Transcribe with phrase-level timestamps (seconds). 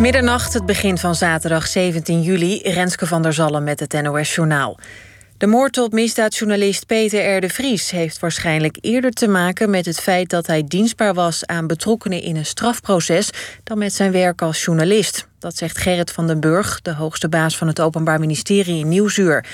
[0.00, 2.60] Middernacht, het begin van zaterdag 17 juli.
[2.62, 4.78] Renske van der Zallen met het NOS Journaal.
[5.38, 7.40] De moord op misdaadjournalist Peter R.
[7.40, 11.66] de Vries heeft waarschijnlijk eerder te maken met het feit dat hij dienstbaar was aan
[11.66, 13.30] betrokkenen in een strafproces
[13.64, 15.26] dan met zijn werk als journalist.
[15.38, 19.44] Dat zegt Gerrit van den Burg, de hoogste baas van het Openbaar Ministerie in Nieuwsuur.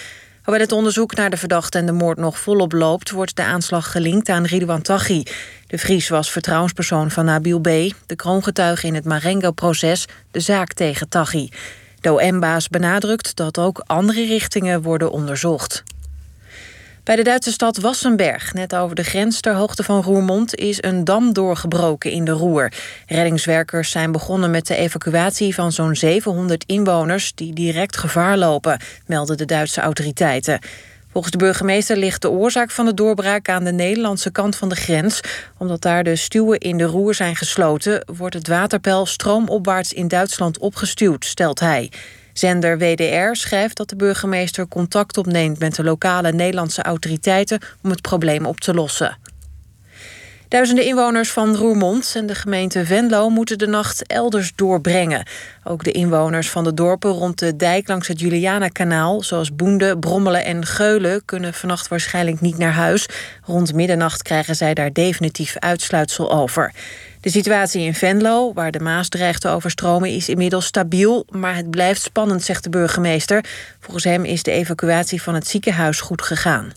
[0.43, 3.91] Hoewel het onderzoek naar de verdachte en de moord nog volop loopt, wordt de aanslag
[3.91, 5.23] gelinkt aan Ridouan Taghi.
[5.67, 7.69] De Vries was vertrouwenspersoon van Nabil B.,
[8.07, 11.49] de kroongetuige in het Marengo-proces, de zaak tegen Taghi.
[12.01, 15.83] De OM-baas benadrukt dat ook andere richtingen worden onderzocht.
[17.05, 21.05] Bij de Duitse stad Wassenberg, net over de grens ter hoogte van Roermond, is een
[21.05, 22.73] dam doorgebroken in de Roer.
[23.07, 29.37] Reddingswerkers zijn begonnen met de evacuatie van zo'n 700 inwoners die direct gevaar lopen, melden
[29.37, 30.59] de Duitse autoriteiten.
[31.13, 34.77] Volgens de burgemeester ligt de oorzaak van de doorbraak aan de Nederlandse kant van de
[34.77, 35.21] grens.
[35.59, 40.59] Omdat daar de stuwen in de roer zijn gesloten, wordt het waterpeil stroomopwaarts in Duitsland
[40.59, 41.91] opgestuwd, stelt hij.
[42.33, 48.01] Zender WDR schrijft dat de burgemeester contact opneemt met de lokale Nederlandse autoriteiten om het
[48.01, 49.19] probleem op te lossen.
[50.53, 55.27] Duizenden inwoners van Roermond en de gemeente Venlo moeten de nacht elders doorbrengen.
[55.65, 60.45] Ook de inwoners van de dorpen rond de dijk langs het Juliana-kanaal, zoals Boende, Brommelen
[60.45, 63.09] en Geulen, kunnen vannacht waarschijnlijk niet naar huis.
[63.45, 66.73] Rond middernacht krijgen zij daar definitief uitsluitsel over.
[67.21, 71.71] De situatie in Venlo, waar de Maas dreigt te overstromen, is inmiddels stabiel, maar het
[71.71, 73.45] blijft spannend, zegt de burgemeester.
[73.81, 76.73] Volgens hem is de evacuatie van het ziekenhuis goed gegaan.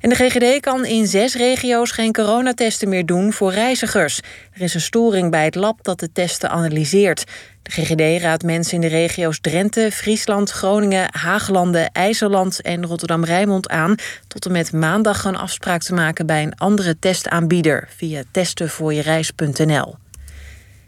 [0.00, 4.20] En de GGD kan in zes regio's geen coronatesten meer doen voor reizigers.
[4.52, 7.24] Er is een storing bij het lab dat de testen analyseert.
[7.62, 13.94] De GGD raadt mensen in de regio's Drenthe, Friesland, Groningen, Haaglanden, IJsseland en Rotterdam-Rijnmond aan
[14.28, 19.94] tot en met maandag een afspraak te maken bij een andere testaanbieder via testenvoorjereis.nl.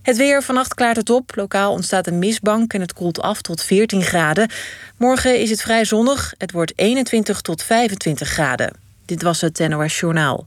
[0.02, 1.32] Het weer, vannacht klaart het op.
[1.34, 4.50] Lokaal ontstaat een mistbank en het koelt af tot 14 graden.
[4.96, 6.34] Morgen is het vrij zonnig.
[6.38, 8.89] Het wordt 21 tot 25 graden.
[9.10, 10.46] Dit was het NOS Journaal.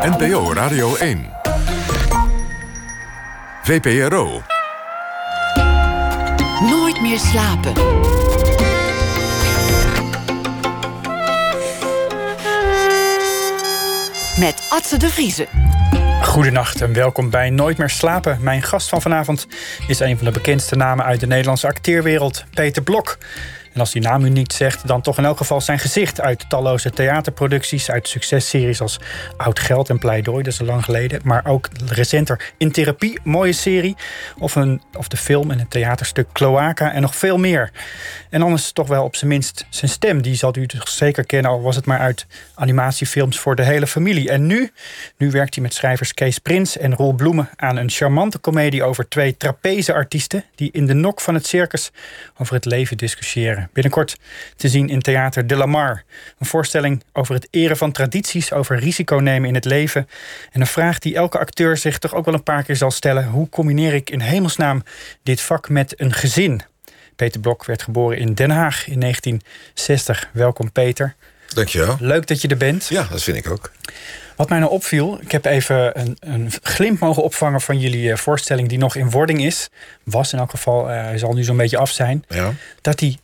[0.00, 1.26] NPO Radio 1.
[3.62, 4.42] VPRO.
[6.60, 7.72] Nooit meer slapen.
[14.38, 15.46] Met Atze de Vriezen.
[16.22, 18.38] Goedenacht en welkom bij Nooit meer slapen.
[18.40, 19.46] Mijn gast van vanavond
[19.86, 23.18] is een van de bekendste namen uit de Nederlandse acteerwereld, Peter Blok.
[23.76, 26.48] En als die naam u niet zegt, dan toch in elk geval zijn gezicht uit
[26.48, 29.00] talloze theaterproducties, uit successeries als
[29.36, 31.20] Oud Geld en Pleidooi, dat is lang geleden.
[31.24, 33.96] Maar ook recenter In Therapie, mooie serie.
[34.38, 37.70] Of, een, of de film en het theaterstuk Cloaca en nog veel meer.
[38.30, 40.22] En dan is toch wel op zijn minst zijn stem.
[40.22, 43.86] Die zal u toch zeker kennen, al was het maar uit animatiefilms voor de hele
[43.86, 44.30] familie.
[44.30, 44.70] En nu,
[45.16, 49.08] nu werkt hij met schrijvers Kees Prins en Roel Bloemen aan een charmante komedie over
[49.08, 51.90] twee trapeze-artiesten die in de nok van het circus
[52.36, 53.65] over het leven discussiëren.
[53.72, 54.16] Binnenkort
[54.56, 56.02] te zien in Theater de la Mar.
[56.38, 60.08] Een voorstelling over het eren van tradities, over risico nemen in het leven.
[60.52, 63.26] En een vraag die elke acteur zich toch ook wel een paar keer zal stellen.
[63.26, 64.82] Hoe combineer ik in hemelsnaam
[65.22, 66.62] dit vak met een gezin?
[67.16, 70.30] Peter Blok werd geboren in Den Haag in 1960.
[70.32, 71.14] Welkom Peter.
[71.54, 71.96] Dankjewel.
[72.00, 72.86] Leuk dat je er bent.
[72.88, 73.72] Ja, dat vind ik ook.
[74.36, 78.16] Wat mij nou opviel, ik heb even een, een glimp mogen opvangen van jullie eh,
[78.16, 79.68] voorstelling die nog in wording is.
[80.02, 82.24] Was in elk geval, uh, hij zal nu zo'n beetje af zijn.
[82.28, 82.52] Ja.
[82.80, 83.18] Dat die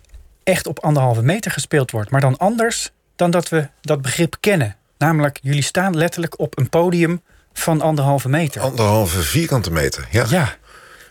[0.45, 2.11] echt op anderhalve meter gespeeld wordt.
[2.11, 4.77] Maar dan anders dan dat we dat begrip kennen.
[4.99, 7.23] Namelijk, jullie staan letterlijk op een podium
[7.53, 8.61] van anderhalve meter.
[8.61, 10.27] Anderhalve vierkante meter, ja.
[10.29, 10.57] Ja,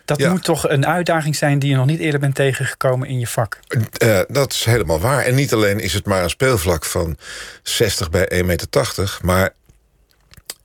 [0.05, 3.27] dat moet toch een uitdaging zijn die je nog niet eerder bent tegengekomen in je
[3.27, 3.59] vak.
[4.03, 5.23] Uh, dat is helemaal waar.
[5.23, 7.17] En niet alleen is het maar een speelvlak van
[7.63, 9.19] 60 bij 1,80 meter...
[9.21, 9.53] maar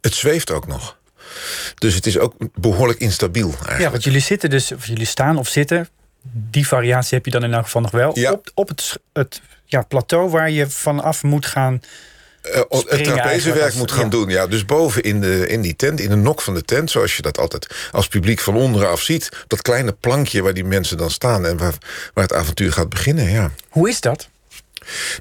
[0.01, 0.99] het zweeft ook nog.
[1.75, 3.81] Dus het is ook behoorlijk instabiel eigenlijk.
[3.81, 5.89] Ja, want jullie zitten dus, of jullie staan of zitten
[6.33, 8.19] die variatie heb je dan in elk geval nog wel.
[8.19, 8.33] Ja.
[8.33, 11.83] Op, op het, het ja, plateau waar je vanaf moet gaan.
[12.55, 14.29] Uh, het trapezewerk moet gaan doen.
[14.29, 16.91] Ja, dus boven in, de, in die tent, in de nok van de tent...
[16.91, 19.29] zoals je dat altijd als publiek van onderaf ziet...
[19.47, 21.47] dat kleine plankje waar die mensen dan staan...
[21.47, 21.75] en waar,
[22.15, 23.51] waar het avontuur gaat beginnen, ja.
[23.69, 24.29] Hoe is dat?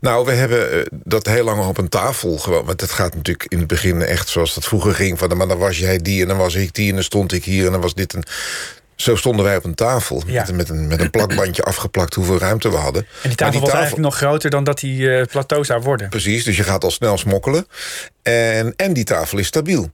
[0.01, 2.65] Nou, we hebben uh, dat heel lang op een tafel gewoon.
[2.65, 5.19] Want het gaat natuurlijk in het begin echt zoals dat vroeger ging.
[5.19, 7.43] Van, maar dan was jij die en dan was ik die en dan stond ik
[7.43, 8.23] hier en dan was dit een.
[8.95, 12.69] Zo stonden wij op een tafel met, met, een, met een plakbandje afgeplakt hoeveel ruimte
[12.69, 13.07] we hadden.
[13.21, 16.09] En die tafel, was eigenlijk nog groter dan dat die uh, plateau zou worden.
[16.09, 17.67] Precies, dus je gaat al snel smokkelen.
[18.21, 19.91] En, en die tafel is stabiel.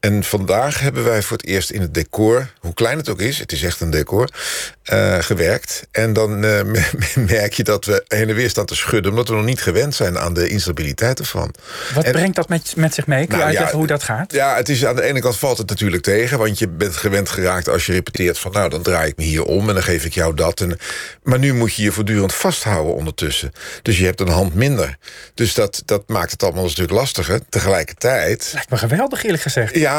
[0.00, 3.38] En vandaag hebben wij voor het eerst in het decor, hoe klein het ook is,
[3.38, 4.28] het is echt een decor,
[4.92, 5.86] uh, gewerkt.
[5.90, 6.60] En dan uh,
[7.14, 9.94] merk je dat we heen en weer staan te schudden, omdat we nog niet gewend
[9.94, 11.54] zijn aan de instabiliteit ervan.
[11.94, 13.26] Wat en, brengt dat met, met zich mee?
[13.26, 14.32] Kun je nou, uitleggen ja, hoe dat gaat?
[14.32, 17.28] Ja, het is, aan de ene kant valt het natuurlijk tegen, want je bent gewend
[17.28, 20.04] geraakt als je repeteert van nou, dan draai ik me hier om en dan geef
[20.04, 20.60] ik jou dat.
[20.60, 20.78] En,
[21.22, 23.52] maar nu moet je je voortdurend vasthouden ondertussen.
[23.82, 24.96] Dus je hebt een hand minder.
[25.34, 27.40] Dus dat, dat maakt het allemaal een stuk lastiger.
[27.48, 28.50] Tegelijkertijd.
[28.54, 29.74] Lijkt me geweldig, eerlijk gezegd.
[29.74, 29.89] Ja,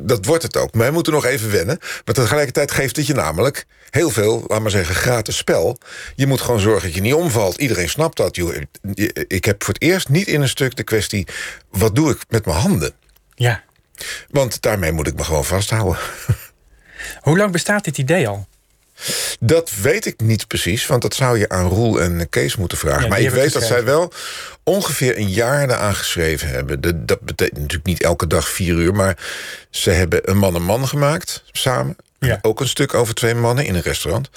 [0.00, 0.74] dat wordt het ook.
[0.74, 1.78] Maar we moeten nog even wennen.
[2.04, 5.78] Maar tegelijkertijd geeft het je namelijk heel veel, laat maar zeggen, gratis spel.
[6.14, 7.56] Je moet gewoon zorgen dat je niet omvalt.
[7.56, 8.36] Iedereen snapt dat.
[9.26, 11.26] Ik heb voor het eerst niet in een stuk de kwestie...
[11.70, 12.92] wat doe ik met mijn handen?
[13.34, 13.62] Ja.
[14.30, 15.98] Want daarmee moet ik me gewoon vasthouden.
[17.20, 18.46] Hoe lang bestaat dit idee al?
[19.40, 23.02] Dat weet ik niet precies, want dat zou je aan Roel en Kees moeten vragen.
[23.02, 24.12] Ja, maar ik weet dat zij wel
[24.62, 26.80] ongeveer een jaar eraan geschreven hebben.
[26.80, 29.16] De, dat betekent natuurlijk niet elke dag vier uur, maar
[29.70, 31.96] ze hebben een man en man gemaakt samen.
[32.18, 32.38] Ja.
[32.42, 34.30] Ook een stuk over twee mannen in een restaurant.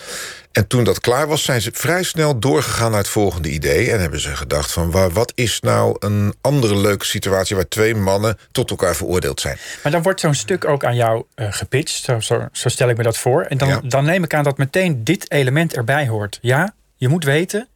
[0.51, 3.91] En toen dat klaar was, zijn ze vrij snel doorgegaan naar het volgende idee.
[3.91, 7.55] En hebben ze gedacht van wat is nou een andere leuke situatie...
[7.55, 9.57] waar twee mannen tot elkaar veroordeeld zijn.
[9.83, 12.03] Maar dan wordt zo'n stuk ook aan jou uh, gepitcht.
[12.03, 13.41] Zo, zo, zo, stel ik me dat voor.
[13.43, 13.79] En dan, Ja.
[13.83, 16.37] dan neem ik aan dat meteen dit element erbij hoort.
[16.41, 17.67] Ja, je moet weten...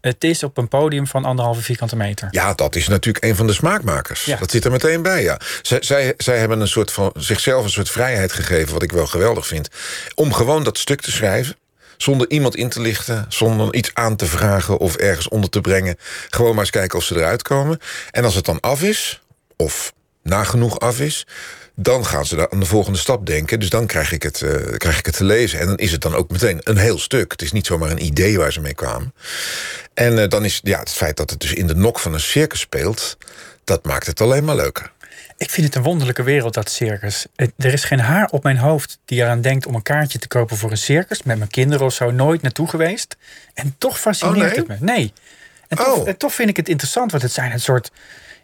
[0.00, 2.28] Het is op een podium van anderhalve vierkante meter.
[2.30, 4.24] Ja, dat is natuurlijk een van de smaakmakers.
[4.24, 4.36] Ja.
[4.36, 5.40] Dat zit er meteen bij, ja.
[5.62, 8.72] Zij, zij, zij hebben een soort van, zichzelf een soort vrijheid gegeven...
[8.72, 9.68] wat ik wel geweldig vind.
[10.14, 11.56] Om gewoon dat stuk te schrijven.
[11.96, 13.26] Zonder iemand in te lichten.
[13.28, 15.96] Zonder iets aan te vragen of ergens onder te brengen.
[16.28, 17.78] Gewoon maar eens kijken of ze eruit komen.
[18.10, 19.20] En als het dan af is,
[19.56, 19.92] of
[20.22, 21.26] nagenoeg af is...
[21.82, 23.60] dan gaan ze daar aan de volgende stap denken.
[23.60, 25.60] Dus dan krijg ik, het, eh, krijg ik het te lezen.
[25.60, 27.32] En dan is het dan ook meteen een heel stuk.
[27.32, 29.14] Het is niet zomaar een idee waar ze mee kwamen.
[29.94, 32.20] En eh, dan is ja, het feit dat het dus in de nok van een
[32.20, 33.16] circus speelt...
[33.64, 34.92] dat maakt het alleen maar leuker.
[35.36, 37.26] Ik vind het een wonderlijke wereld, dat circus.
[37.36, 40.56] Er is geen haar op mijn hoofd die eraan denkt om een kaartje te kopen
[40.56, 41.22] voor een circus.
[41.22, 43.16] Met mijn kinderen of zo nooit naartoe geweest.
[43.54, 44.54] En toch fascineert Oh, nee?
[44.56, 44.76] het me.
[44.80, 45.12] Nee.
[45.68, 46.08] En toch, Oh.
[46.08, 47.90] en toch vind ik het interessant, want het zijn een soort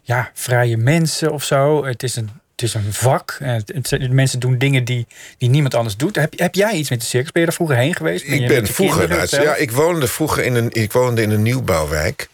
[0.01, 1.85] ja, vrije mensen of zo.
[1.85, 3.37] Het is een, het is een vak.
[3.43, 5.07] Het, mensen doen dingen die,
[5.37, 6.15] die niemand anders doet.
[6.15, 7.31] Heb, heb jij iets met de circus?
[7.31, 8.25] Ben je daar vroeger heen geweest?
[8.25, 9.09] Ik ben vroeger...
[9.09, 9.43] nou, zelf?
[9.43, 12.29] ja, ik woonde vroeger in een, ik woonde in een nieuwbouwwijk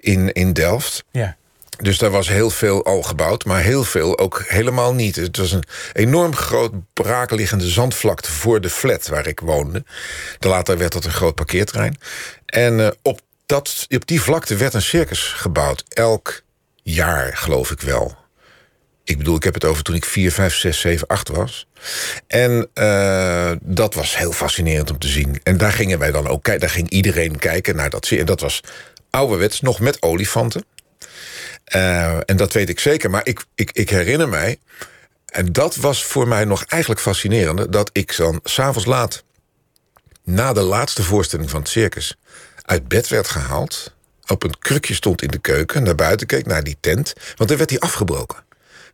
[0.00, 1.04] in, in Delft.
[1.10, 1.36] Ja.
[1.78, 5.16] Dus daar was heel veel al gebouwd, maar heel veel ook helemaal niet.
[5.16, 9.84] Het was een enorm groot braakliggende zandvlakte voor de flat waar ik woonde.
[10.38, 11.98] De later werd dat een groot parkeerterrein.
[12.46, 15.84] En eh, op, dat, op die vlakte werd een circus gebouwd.
[15.88, 16.42] Elk
[16.82, 18.24] jaar, geloof ik wel.
[19.06, 21.66] Ik bedoel, ik heb het over toen ik 4, 5, 6, 7, 8 was.
[22.26, 25.40] En eh, dat was heel fascinerend om te zien.
[25.42, 26.60] En daar gingen wij dan ook kijken.
[26.60, 28.08] Daar ging iedereen kijken naar dat.
[28.08, 28.60] En dat was
[29.10, 30.64] ouderwets, nog met olifanten.
[31.64, 33.10] Eh, en dat weet ik zeker.
[33.10, 34.58] Maar ik, ik, ik herinner mij...
[35.26, 37.68] En dat was voor mij nog eigenlijk fascinerende...
[37.68, 39.24] dat ik dan s'avonds laat...
[40.24, 42.16] na de laatste voorstelling van het circus...
[42.62, 43.94] uit bed werd gehaald...
[44.26, 45.82] op een krukje stond in de keuken...
[45.82, 47.12] naar buiten keek, naar die tent.
[47.36, 48.45] Want er werd die afgebroken.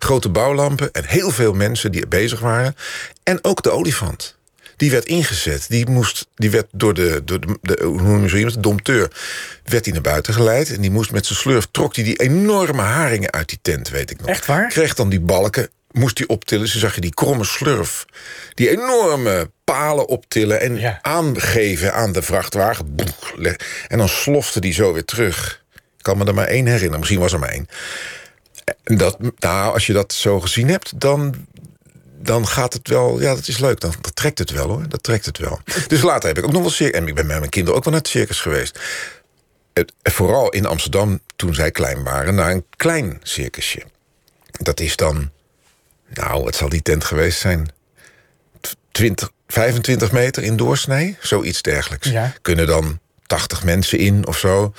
[0.02, 2.76] Grote bouwlampen en heel veel mensen die bezig waren.
[3.22, 4.37] En ook de olifant.
[4.76, 5.66] Die werd ingezet.
[5.69, 8.60] Die, moest, die werd door de, door de, de hoe noem je zo iemand, de
[8.60, 9.10] dompteur...
[9.64, 10.75] werd hij naar buiten geleid.
[10.75, 11.69] En die moest met zijn slurf...
[11.70, 14.28] trok hij die enorme haringen uit die tent, weet ik nog.
[14.28, 14.69] Echt waar?
[14.69, 16.69] Kreeg dan die balken, moest hij optillen.
[16.69, 18.05] Ze zag je die kromme slurf.
[18.55, 20.98] Die enorme palen optillen en Ja.
[21.02, 22.94] aangeven aan de vrachtwagen.
[23.88, 25.62] En dan slofte die zo weer terug.
[25.75, 26.98] Ik kan me er maar één herinneren.
[26.98, 27.69] Misschien was er maar één.
[28.84, 31.46] Dat, nou, als je dat zo gezien hebt, dan,
[32.19, 33.20] dan gaat het wel...
[33.20, 33.80] Ja, dat is leuk.
[33.80, 34.88] Dan, dat trekt het wel, hoor.
[34.88, 35.60] Dat trekt het wel.
[35.86, 37.00] Dus later heb ik ook nog wel circus...
[37.00, 38.79] En ik ben met mijn kinderen ook wel naar het circus geweest.
[39.72, 42.34] Het, vooral in Amsterdam, toen zij klein waren...
[42.34, 43.82] naar een klein circusje.
[44.50, 45.31] Dat is dan...
[46.14, 47.69] Nou, het zal die tent geweest zijn.
[48.91, 51.17] 20, 25 meter in doorsnee.
[51.20, 52.08] Zoiets dergelijks.
[52.08, 52.34] Ja.
[52.43, 54.72] Kunnen dan 80 mensen in of zo.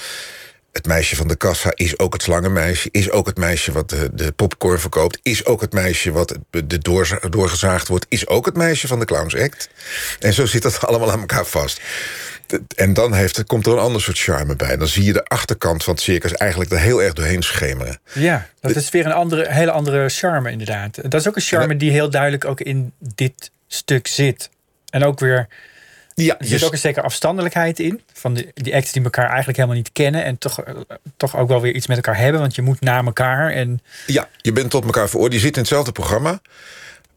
[0.74, 2.90] Het meisje van de kassa is ook het slangenmeisje.
[2.92, 5.20] Is ook het meisje wat de, de popcorn verkoopt.
[5.22, 8.06] Is ook het meisje wat de doorza- doorgezaagd wordt.
[8.10, 9.70] Is ook het meisje van de Clowns Act.
[10.20, 11.82] En zo zit dat allemaal aan elkaar vast.
[12.76, 14.78] En dan heeft, komt er een ander soort charme bij.
[14.78, 18.00] Dan zie je de achterkant van het circus eigenlijk er heel erg doorheen schemeren.
[18.14, 20.96] Ja, dat is weer een andere, hele andere charme inderdaad.
[21.12, 24.50] Dat is ook een charme die heel duidelijk ook in dit stuk zit.
[24.90, 25.48] En ook weer,
[26.16, 28.02] Ja, er zit ook een zekere afstandelijkheid in.
[28.14, 30.24] Van de, die acts die elkaar eigenlijk helemaal niet kennen.
[30.24, 30.74] En toch, eh,
[31.18, 32.42] toch ook wel weer iets met elkaar hebben.
[32.42, 33.52] Want je moet naar elkaar.
[33.52, 35.42] En Ja, je bent tot elkaar veroordeeld.
[35.42, 36.42] Je zit in hetzelfde programma.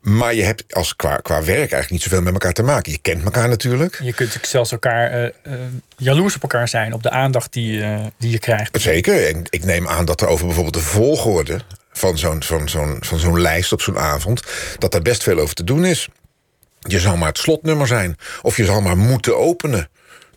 [0.00, 2.92] Maar je hebt als qua, qua werk eigenlijk niet zoveel met elkaar te maken.
[2.92, 4.00] Je kent elkaar natuurlijk.
[4.02, 5.52] je kunt zelfs elkaar eh,
[5.96, 6.92] jaloers op elkaar zijn.
[6.92, 7.84] Op de aandacht die,
[8.18, 8.80] die je krijgt.
[8.80, 9.26] Zeker.
[9.26, 11.60] En ik neem aan dat er over bijvoorbeeld de volgorde
[11.92, 14.42] van zo'n van zo'n van zo'n lijst op zo'n avond...
[14.78, 16.08] dat daar best veel over te doen is.
[16.86, 18.16] Je zou maar het slotnummer zijn.
[18.42, 19.88] Of je zou maar moeten openen.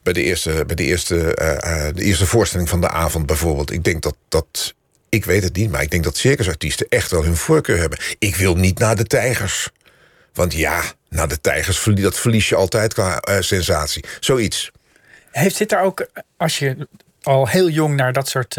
[0.03, 3.71] Bij de eerste, bij de eerste, eh, eh, de eerste voorstelling van de avond bijvoorbeeld.
[3.71, 4.73] Ik denk dat, dat...
[5.09, 7.99] Ik weet het niet, maar ik denk dat circusartiesten echt wel hun voorkeur hebben.
[8.19, 9.69] Ik wil niet naar de tijgers.
[10.33, 14.03] Want ja, naar de tijgers, dat verlies je altijd qua eh, sensatie.
[14.19, 14.71] Zoiets.
[15.31, 16.87] Heeft zit er ook, als je
[17.21, 18.57] al heel jong naar dat soort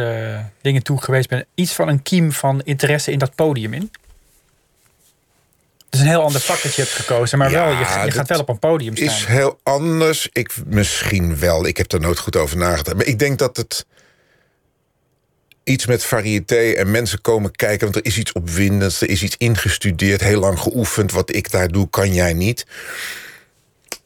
[0.61, 1.44] dingen toe geweest bent...
[1.54, 3.90] iets van een kiem van interesse in dat podium in?
[5.90, 8.28] Het is een heel ander vak dat je hebt gekozen, maar wel, je, je gaat
[8.28, 9.06] wel op een podium staan.
[9.06, 10.28] is heel anders.
[10.32, 11.66] Ik, misschien wel.
[11.66, 12.97] Ik heb er nooit goed over nagedacht.
[12.97, 13.87] Maar ik denk dat het
[15.64, 17.80] iets met variété en mensen komen kijken...
[17.80, 20.20] want er is iets opwindends, er is iets ingestudeerd...
[20.20, 21.12] heel lang geoefend.
[21.12, 22.66] Wat ik daar doe, kan jij niet.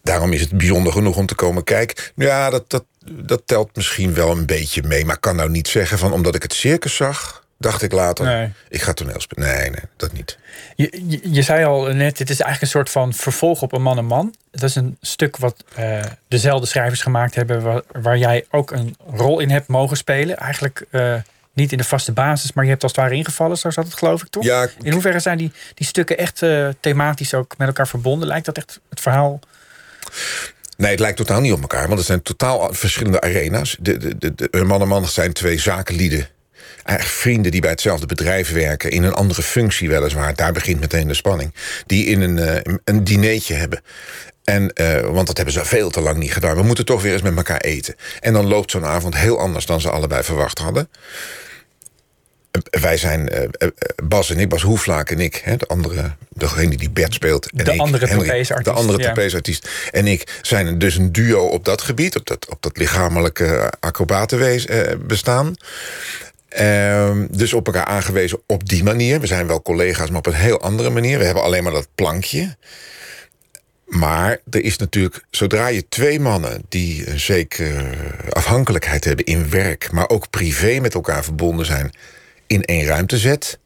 [0.03, 2.05] Daarom is het bijzonder genoeg om te komen kijken.
[2.17, 5.05] Ja, dat, dat, dat telt misschien wel een beetje mee.
[5.05, 8.25] Maar ik kan nou niet zeggen van omdat ik het circus zag dacht ik later.
[8.25, 8.53] Nee.
[8.69, 9.49] Ik ga toneel spelen.
[9.49, 10.39] Nee, nee, dat niet.
[10.75, 13.83] Je, je, je, zei al net, het is eigenlijk een soort van vervolg op een
[13.83, 14.35] man en man.
[14.51, 17.63] Dat is een stuk wat uh, dezelfde schrijvers gemaakt hebben...
[17.63, 20.37] Waar, waar, jij ook een rol in hebt mogen spelen.
[20.37, 21.15] Eigenlijk uh,
[21.53, 23.59] niet in de vaste basis, maar je hebt als het ware ingevallen.
[23.59, 24.45] Zo zat het geloof ik, toch?
[24.45, 28.29] Ja, in hoeverre zijn die, die stukken echt uh, thematisch ook met elkaar verbonden?
[28.29, 29.41] Lijkt dat echt het verhaal...
[30.77, 33.77] Nee, het lijkt totaal niet op elkaar, want het zijn totaal verschillende arena's.
[33.81, 36.29] De, de, de, de man en man zijn twee zakenlieden
[36.85, 38.91] vrienden die bij hetzelfde bedrijf werken...
[38.91, 41.55] in een andere functie weliswaar, daar begint meteen de spanning...
[41.87, 43.83] die in een, uh, een dineetje hebben.
[44.45, 46.57] En, uh, want dat hebben ze veel te lang niet gedaan.
[46.57, 47.95] We moeten toch weer eens met elkaar eten.
[48.21, 50.89] En dan loopt zo'n avond heel anders dan ze allebei verwacht hadden.
[52.51, 53.69] Eh, wij zijn, uh,
[54.05, 55.41] Bas en ik, Bas Hoeflaak en ik...
[55.45, 57.51] Hè, de andere, degene die Bert speelt.
[57.51, 58.65] En de ik, andere trapeze-artiest.
[58.65, 59.05] De andere ja.
[59.05, 59.69] trapeze-artiest.
[59.91, 62.17] En ik zijn dus een duo op dat gebied...
[62.17, 65.57] op dat, op dat lichamelijke acrobatenwezen bestaan.
[66.61, 69.21] Um, dus op elkaar aangewezen op die manier.
[69.21, 71.19] We zijn wel collega's, maar op een heel andere manier.
[71.19, 72.57] We hebben alleen maar dat plankje.
[73.85, 77.91] Maar er is natuurlijk, zodra je twee mannen die een zekere
[78.31, 81.91] afhankelijkheid hebben in werk, maar ook privé met elkaar verbonden zijn,
[82.47, 83.59] in één ruimte zet,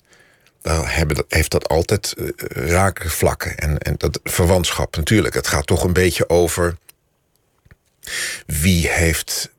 [0.63, 3.57] dan hebben, heeft dat altijd uh, rake vlakken.
[3.57, 5.35] En, en dat verwantschap natuurlijk.
[5.35, 6.77] Het gaat toch een beetje over
[8.47, 9.51] wie heeft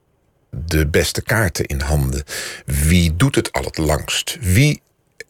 [0.65, 2.23] de beste kaarten in handen.
[2.65, 4.37] Wie doet het al het langst?
[4.41, 4.81] Wie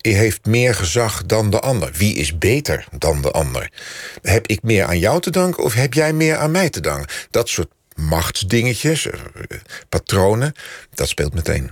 [0.02, 1.92] heeft meer gezag dan de ander?
[1.94, 3.72] Wie is beter dan de ander?
[4.22, 7.16] Heb ik meer aan jou te danken of heb jij meer aan mij te danken?
[7.32, 9.20] Dat soort machtsdingetjes, eh,
[9.90, 10.54] patronen,
[10.94, 11.72] dat speelt meteen.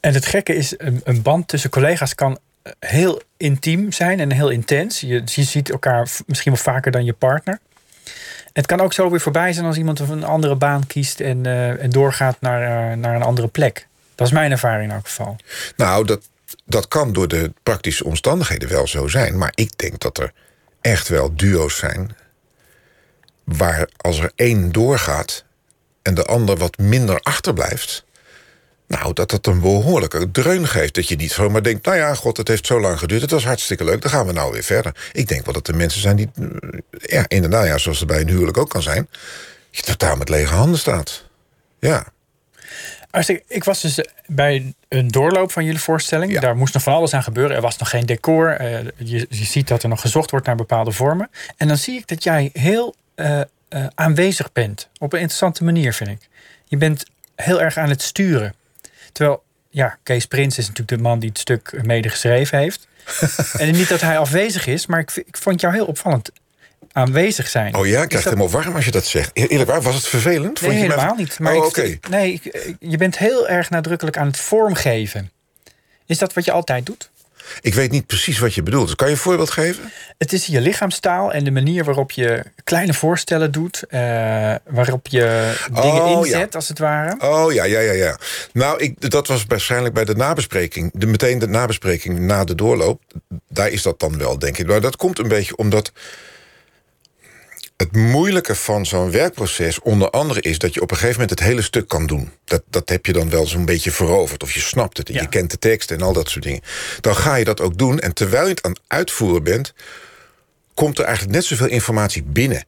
[0.00, 2.38] En het gekke is, een band tussen collega's kan
[2.78, 5.00] heel intiem zijn en heel intens.
[5.00, 7.60] Je ziet elkaar misschien wel vaker dan je partner.
[8.60, 11.82] Het kan ook zo weer voorbij zijn als iemand een andere baan kiest en, uh,
[11.82, 13.86] en doorgaat naar, uh, naar een andere plek.
[14.14, 15.36] Dat is mijn ervaring in elk geval.
[15.76, 16.28] Nou, dat,
[16.64, 19.38] dat kan door de praktische omstandigheden wel zo zijn.
[19.38, 20.32] Maar ik denk dat er
[20.80, 22.16] echt wel duo's zijn
[23.44, 25.44] waar als er één doorgaat
[26.02, 28.04] en de ander wat minder achterblijft,
[28.90, 30.94] nou, dat het een behoorlijke dreun geeft.
[30.94, 33.20] Dat je niet zomaar denkt, nou ja, god, het heeft zo lang geduurd.
[33.20, 35.10] Het was hartstikke leuk, dan gaan we nou weer verder.
[35.12, 38.20] Ik denk wel dat er mensen zijn die, eh, ja, inderdaad, ja, zoals het bij
[38.20, 39.08] een huwelijk ook kan zijn...
[39.70, 41.24] je totaal met lege handen staat.
[41.78, 42.06] Ja.
[43.10, 46.40] Ik, ik was dus bij een doorloop van jullie voorstelling.
[46.40, 47.56] Daar moest nog van alles aan gebeuren.
[47.56, 48.60] Er was nog geen decor.
[48.60, 51.30] Uh, je, je, ziet dat er nog gezocht wordt naar bepaalde vormen.
[51.56, 54.88] En dan zie ik dat jij heel uh, uh, aanwezig bent.
[54.98, 56.28] Op een interessante manier, vind ik.
[56.64, 57.04] Je bent
[57.34, 58.54] heel erg aan het sturen.
[59.12, 62.88] Terwijl, ja, Kees Prins is natuurlijk de man die het stuk mede geschreven heeft.
[63.58, 66.30] en niet dat hij afwezig is, maar ik, ik vond jou heel opvallend
[66.92, 67.74] aanwezig zijn.
[67.74, 68.32] Oh ja, ik krijg dat...
[68.32, 69.30] helemaal warm als je dat zegt.
[69.32, 70.60] Eerlijk waar, was het vervelend?
[70.60, 71.38] Nee, helemaal niet.
[71.38, 71.98] Maar oh, oké.
[72.10, 72.40] Nee,
[72.80, 75.30] je bent heel erg nadrukkelijk aan het vormgeven.
[76.06, 77.10] Is dat wat je altijd doet?
[77.60, 78.94] Ik weet niet precies wat je bedoelt.
[78.94, 79.92] Kan je een voorbeeld geven?
[80.18, 83.84] Het is je lichaamstaal en de manier waarop je kleine voorstellen doet.
[83.88, 84.00] Uh,
[84.66, 87.16] waarop je dingen oh, inzet, als het ware.
[87.18, 88.18] Oh ja, ja, ja, ja.
[88.52, 90.90] Nou, ik, dat was waarschijnlijk bij de nabespreking.
[90.94, 93.02] De, meteen de nabespreking na de doorloop.
[93.48, 94.66] Daar is dat dan wel, denk ik.
[94.66, 95.92] Maar dat komt een beetje omdat
[97.80, 100.58] het moeilijke van zo'n werkproces onder andere is...
[100.58, 102.32] dat je op een gegeven moment het hele stuk kan doen.
[102.44, 104.42] Dat, dat heb je dan wel zo'n beetje veroverd.
[104.42, 106.60] Of je snapt het en je kent de tekst en al dat soort dingen.
[107.00, 107.98] Dan ga je dat ook doen.
[107.98, 109.74] En terwijl je het aan het uitvoeren bent...
[110.74, 112.64] komt er eigenlijk net zoveel informatie binnen.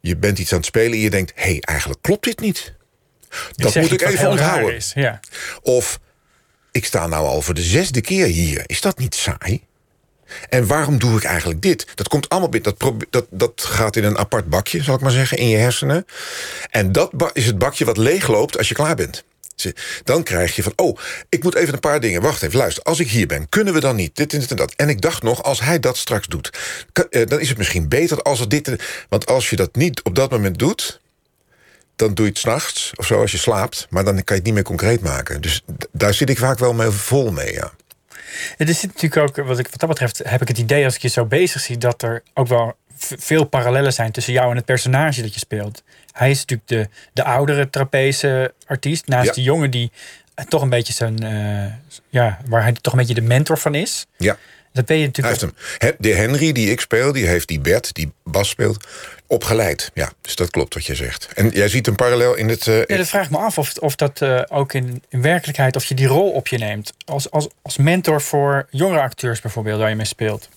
[0.00, 1.32] Je bent iets aan het spelen en je denkt...
[1.34, 2.74] hé, hey, eigenlijk klopt dit niet.
[3.50, 4.74] Dat moet ik even onthouden.
[4.74, 5.20] Is, ja.
[5.62, 6.00] Of,
[6.72, 8.62] ik sta nou al voor de zesde keer hier.
[8.66, 9.65] Is dat niet saai?
[10.48, 11.86] En waarom doe ik eigenlijk dit?
[11.94, 12.74] Dat komt allemaal binnen.
[12.78, 16.06] Dat, dat, dat gaat in een apart bakje, zal ik maar zeggen, in je hersenen.
[16.70, 19.24] En dat is het bakje wat leegloopt als je klaar bent.
[20.04, 22.22] Dan krijg je van, oh, ik moet even een paar dingen.
[22.22, 22.82] Wacht even, luister.
[22.82, 24.72] Als ik hier ben, kunnen we dan niet dit en dit en dat?
[24.76, 26.50] En ik dacht nog, als hij dat straks doet...
[27.10, 28.76] eh, dan is het misschien beter als het dit...
[29.08, 31.00] Want als je dat niet op dat moment doet...
[31.96, 33.86] dan doe je het s'nachts of zo als je slaapt.
[33.90, 35.40] Maar dan kan je het niet meer concreet maken.
[35.40, 37.72] Dus daar zit ik vaak wel mee vol mee, ja.
[38.56, 41.02] Er zit natuurlijk ook, wat, ik, wat dat betreft, heb ik het idee als ik
[41.02, 44.64] je zo bezig zie, dat er ook wel veel parallellen zijn tussen jou en het
[44.64, 45.82] personage dat je speelt.
[46.12, 49.32] Hij is natuurlijk de, de oudere trapeze artiest, naast Ja.
[49.32, 49.90] de jongen die
[50.48, 51.72] toch een beetje zijn, eh,
[52.08, 54.06] ja, waar hij toch een beetje de mentor van is.
[54.16, 54.36] Ja.
[54.76, 55.40] Dat ben je Hij natuurlijk.
[55.40, 55.88] heeft hem.
[55.88, 58.86] He- De Henry die ik speel, die heeft die Bert, die Bas speelt,
[59.26, 59.90] opgeleid.
[59.94, 61.28] Ja, dus dat klopt wat je zegt.
[61.34, 62.64] En jij ziet een parallel in het...
[62.64, 65.84] Ja, dat vraag ik me af of, of dat eh, ook in, in werkelijkheid, of
[65.84, 66.92] je die rol op je neemt.
[67.04, 70.48] Als, als, als mentor voor jongere acteurs bijvoorbeeld, waar je mee speelt.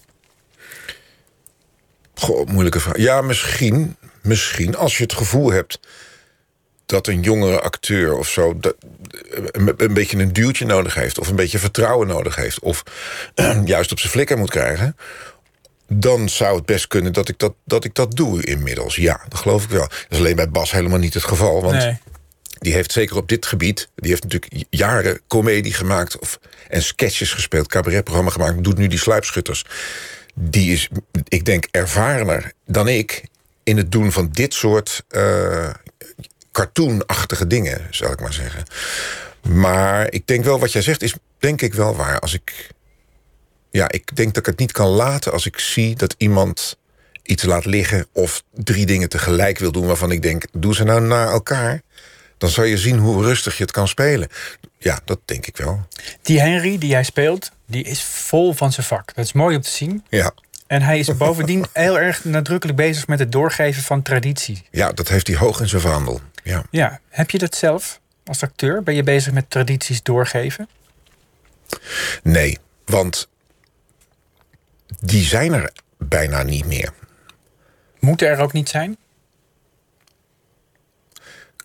[2.15, 2.97] Goh, moeilijke vraag.
[2.97, 3.95] Ja, misschien.
[4.21, 4.75] Misschien.
[4.75, 5.79] Als je het gevoel hebt
[6.89, 8.59] dat een jongere acteur of zo...
[8.59, 8.75] Dat,
[9.51, 11.19] een, een beetje een duwtje nodig heeft...
[11.19, 12.59] of een beetje vertrouwen nodig heeft...
[12.59, 12.83] of
[13.65, 14.95] juist op zijn flikker moet krijgen...
[15.87, 18.95] dan zou het best kunnen dat ik dat, dat ik dat doe inmiddels.
[18.95, 19.87] Ja, dat geloof ik wel.
[19.87, 21.61] Dat is alleen bij Bas helemaal niet het geval.
[21.61, 21.97] Want Nee.
[22.59, 23.89] die heeft zeker op dit gebied...
[23.95, 26.19] die heeft natuurlijk jaren comedie gemaakt...
[26.19, 28.63] Of, en sketches gespeeld, cabaretprogramma gemaakt...
[28.63, 29.65] doet nu die sluipschutters.
[30.33, 30.89] Die is,
[31.27, 33.23] ik denk, ervarener dan ik...
[33.63, 35.69] in het doen van dit soort eh
[36.59, 38.63] cartoonachtige dingen, zal ik maar zeggen.
[39.41, 42.19] Maar ik denk wel, wat jij zegt, is denk ik wel waar.
[42.19, 42.69] Als ik...
[43.71, 46.77] Ja, ik denk dat ik het niet kan laten als ik zie dat iemand
[47.23, 48.07] iets laat liggen...
[48.13, 50.45] of drie dingen tegelijk wil doen waarvan ik denk...
[50.51, 51.81] doe ze nou na elkaar
[52.39, 54.27] dan zal je zien hoe rustig je het kan spelen.
[54.77, 55.87] Ja, dat denk ik wel.
[56.21, 59.15] Die Henry die jij speelt, die is vol van zijn vak.
[59.15, 60.05] Dat is mooi om te zien.
[60.09, 60.31] Ja,
[60.69, 64.67] En hij is bovendien heel erg nadrukkelijk bezig met het doorgeven van traditie.
[64.71, 66.21] ja dat heeft hij hoog in zijn vaandel.
[66.43, 66.63] Ja.
[66.71, 68.83] Ja, heb je dat zelf als acteur?
[68.83, 70.69] Ben je bezig met tradities doorgeven?
[72.23, 73.29] Nee, want
[74.99, 76.93] die zijn er bijna niet meer.
[77.99, 78.97] Moeten er ook niet zijn?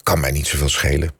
[0.02, 1.12] Kan mij niet zoveel schelen.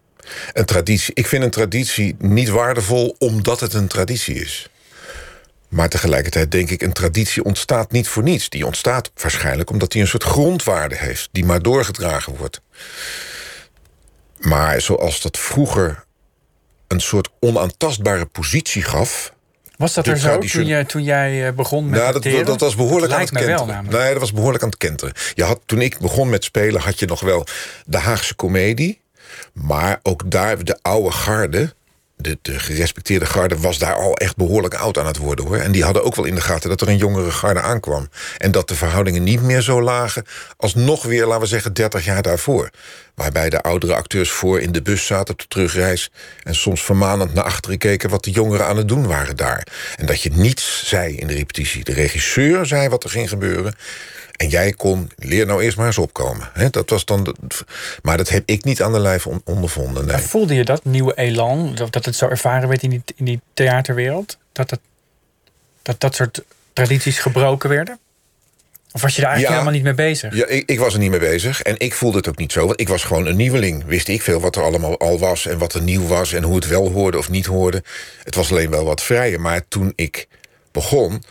[0.52, 4.68] Een traditie, ik vind een traditie niet waardevol omdat het een traditie is.
[5.74, 8.48] Maar tegelijkertijd denk ik, een traditie ontstaat niet voor niets.
[8.48, 11.28] Die ontstaat waarschijnlijk omdat die een soort grondwaarde heeft...
[11.32, 12.60] die maar doorgedragen wordt.
[14.38, 16.04] Maar zoals dat vroeger
[16.88, 19.32] een soort onaantastbare positie gaf...
[19.76, 22.74] Was dat er zo toen, je, toen jij eh, begon met Nou, dat, dat was
[22.74, 23.84] behoorlijk aan het wel kenteren.
[23.90, 25.14] nee, dat was behoorlijk aan het kenteren.
[25.34, 27.46] Je had, toen ik begon met spelen had je nog wel
[27.86, 29.00] de Haagse komedie.
[29.52, 31.74] Maar ook daar, de oude garde...
[32.16, 35.46] De, de gerespecteerde garde was daar al echt behoorlijk oud aan het worden.
[35.46, 35.56] hoor.
[35.56, 38.08] En die hadden ook wel in de gaten dat er een jongere garde aankwam.
[38.38, 40.24] En dat de verhoudingen niet meer zo lagen...
[40.56, 42.70] als nog weer, laten we zeggen, 30 jaar daarvoor.
[43.14, 46.10] Waarbij de oudere acteurs voor in de bus zaten op de terugreis...
[46.42, 49.66] en soms vermanend naar achteren keken wat de jongeren aan het doen waren daar.
[49.96, 51.84] En dat je niets zei in de repetitie.
[51.84, 53.74] De regisseur zei wat er ging gebeuren...
[54.36, 56.50] En jij kon, leer nou eerst maar eens opkomen.
[56.70, 57.34] Dat was dan de,
[58.02, 60.06] maar dat heb ik niet aan de lijf on- ondervonden.
[60.06, 60.16] Nee.
[60.16, 63.40] Voelde je dat nieuwe elan, dat dat het zo ervaren werd in die, in die
[63.54, 64.38] theaterwereld?
[64.52, 64.80] Dat, dat,
[65.82, 66.42] dat dat soort
[66.72, 67.98] tradities gebroken werden?
[68.92, 69.64] Of was je daar eigenlijk Ja.
[69.70, 70.34] helemaal niet mee bezig?
[70.34, 72.66] Ja, ik, ik was er niet mee bezig en ik voelde het ook niet zo.
[72.66, 73.84] Want ik was gewoon een nieuweling.
[73.84, 76.32] Wist ik veel wat er allemaal al was en wat er nieuw was...
[76.32, 77.82] en hoe het wel hoorde of niet hoorde.
[78.24, 79.40] Het was alleen wel wat vrijer.
[79.40, 80.28] Maar toen ik
[80.72, 81.22] begon,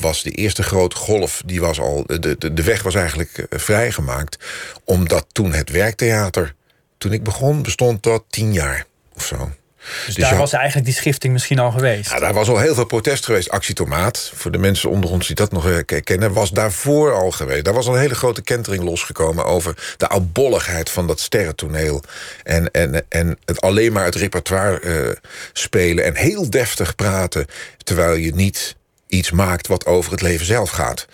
[0.00, 1.42] was de eerste grote golf...
[1.46, 4.38] Die was al, de, de, de weg was eigenlijk eh, vrijgemaakt.
[4.84, 6.54] Omdat toen het werktheater...
[6.98, 9.50] Toen ik begon, bestond dat tien jaar of zo.
[10.06, 12.10] dus je daar had- was eigenlijk die schifting misschien al geweest.
[12.10, 13.50] Ja, daar was al heel veel protest geweest.
[13.50, 16.32] Actie Tomaat, voor de mensen onder ons die dat nog eh, ke- kennen...
[16.32, 17.64] was daarvoor al geweest.
[17.64, 19.44] Daar was al een hele grote kentering losgekomen...
[19.44, 22.02] over de oudbolligheid van dat sterrentoneel.
[22.42, 25.16] En, en, en het alleen maar het repertoire eh,
[25.52, 26.04] spelen...
[26.04, 27.46] en heel deftig praten...
[27.84, 28.76] terwijl je niet
[29.10, 31.06] iets maakt wat over het leven zelf gaat.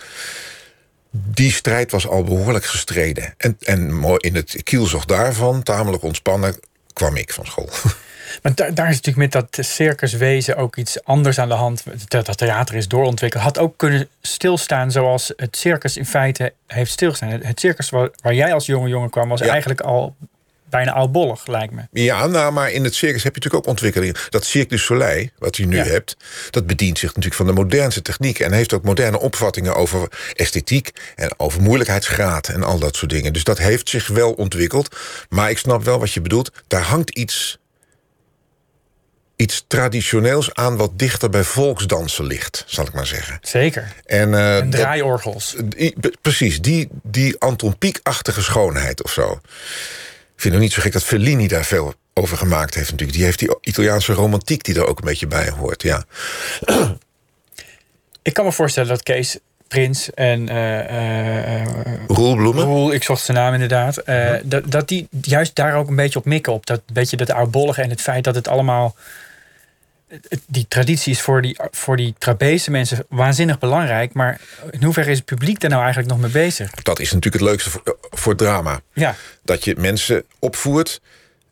[1.11, 3.35] Die strijd was al behoorlijk gestreden.
[3.37, 6.59] En, en mooi in het kielzog daarvan, tamelijk ontspannen...
[6.93, 7.69] kwam ik van school.
[8.43, 11.83] Maar daar, daar is natuurlijk met dat circuswezen ook iets anders aan de hand.
[12.09, 13.43] Dat, dat theater is doorontwikkeld.
[13.43, 17.29] Had ook kunnen stilstaan zoals het circus in feite heeft stilgestaan.
[17.29, 19.49] Het, het circus waar, waar jij als jonge jongen kwam was Ja.
[19.49, 20.17] eigenlijk al
[20.71, 21.83] bijna oudbollig, lijkt me.
[21.91, 24.15] Ja, nou, maar in het circus heb je natuurlijk ook ontwikkelingen.
[24.31, 25.85] Dat Cirque du Soleil, wat je nu Ja.
[25.85, 26.17] hebt...
[26.51, 28.39] dat bedient zich natuurlijk van de modernste techniek...
[28.39, 30.91] en heeft ook moderne opvattingen over esthetiek...
[31.17, 33.33] en over moeilijkheidsgraad en al dat soort dingen.
[33.33, 34.97] Dus dat heeft zich wel ontwikkeld.
[35.29, 36.51] Maar ik snap wel wat je bedoelt.
[36.67, 37.59] Daar hangt iets,
[39.37, 40.77] iets traditioneels aan...
[40.77, 43.39] wat dichter bij volksdansen ligt, zal ik maar zeggen.
[43.43, 43.93] Zeker.
[44.05, 45.55] En, eh, En dat- draaiorgels.
[45.65, 49.41] die- precies, die, die Anton Pieck-achtige schoonheid of zo.
[50.37, 53.19] Ik vind het niet zo gek dat Fellini daar veel over gemaakt heeft natuurlijk.
[53.19, 56.05] Die heeft die Italiaanse romantiek die er ook een beetje bij hoort, ja.
[58.23, 61.67] Ik kan me voorstellen dat Kees Prins en uh, uh,
[62.07, 62.65] Roel Bloemen.
[62.65, 64.03] Roel, ik zocht zijn naam inderdaad.
[64.09, 66.67] Uh, dat, dat die juist daar ook een beetje op mikken op.
[66.67, 68.95] Dat beetje dat oudbollige en het feit dat het allemaal.
[70.47, 74.13] Die traditie is voor die, voor die trapeze mensen waanzinnig belangrijk.
[74.13, 74.41] Maar
[74.71, 76.71] in hoeverre is het publiek daar nou eigenlijk nog mee bezig?
[76.71, 78.81] Dat is natuurlijk het leukste voor, voor drama.
[78.93, 79.15] Ja.
[79.43, 81.01] Dat je mensen opvoert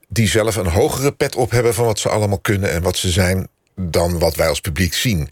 [0.08, 3.10] die zelf een hogere pet op hebben van wat ze allemaal kunnen en wat ze
[3.10, 5.30] zijn, dan wat wij als publiek zien.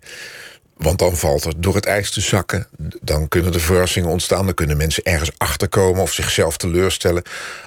[0.77, 2.67] Want dan valt er door het ijs te zakken.
[3.01, 4.45] Dan kunnen er verrassingen ontstaan.
[4.45, 7.23] Dan kunnen mensen ergens achterkomen of zichzelf teleurstellen.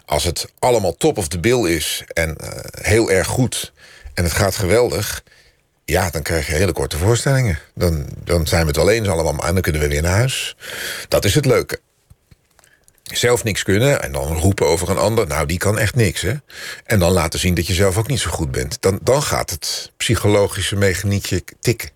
[0.06, 2.50] Als het allemaal top of the bill is en uh,
[2.82, 3.74] heel erg goed
[4.14, 5.24] en het gaat geweldig.
[5.86, 7.60] Ja, dan krijg je hele korte voorstellingen.
[7.74, 10.56] Dan, dan zijn we het wel eens allemaal en dan kunnen we weer naar huis.
[11.08, 11.80] Dat is het leuke.
[13.04, 15.28] Zelf niks kunnen en dan roepen over een ander.
[15.28, 16.34] Nou, die kan echt niks, hè?
[16.86, 18.78] En dan laten zien dat je zelf ook niet zo goed bent.
[18.82, 21.90] Dan, dan gaat het psychologische mechaniekje tikken.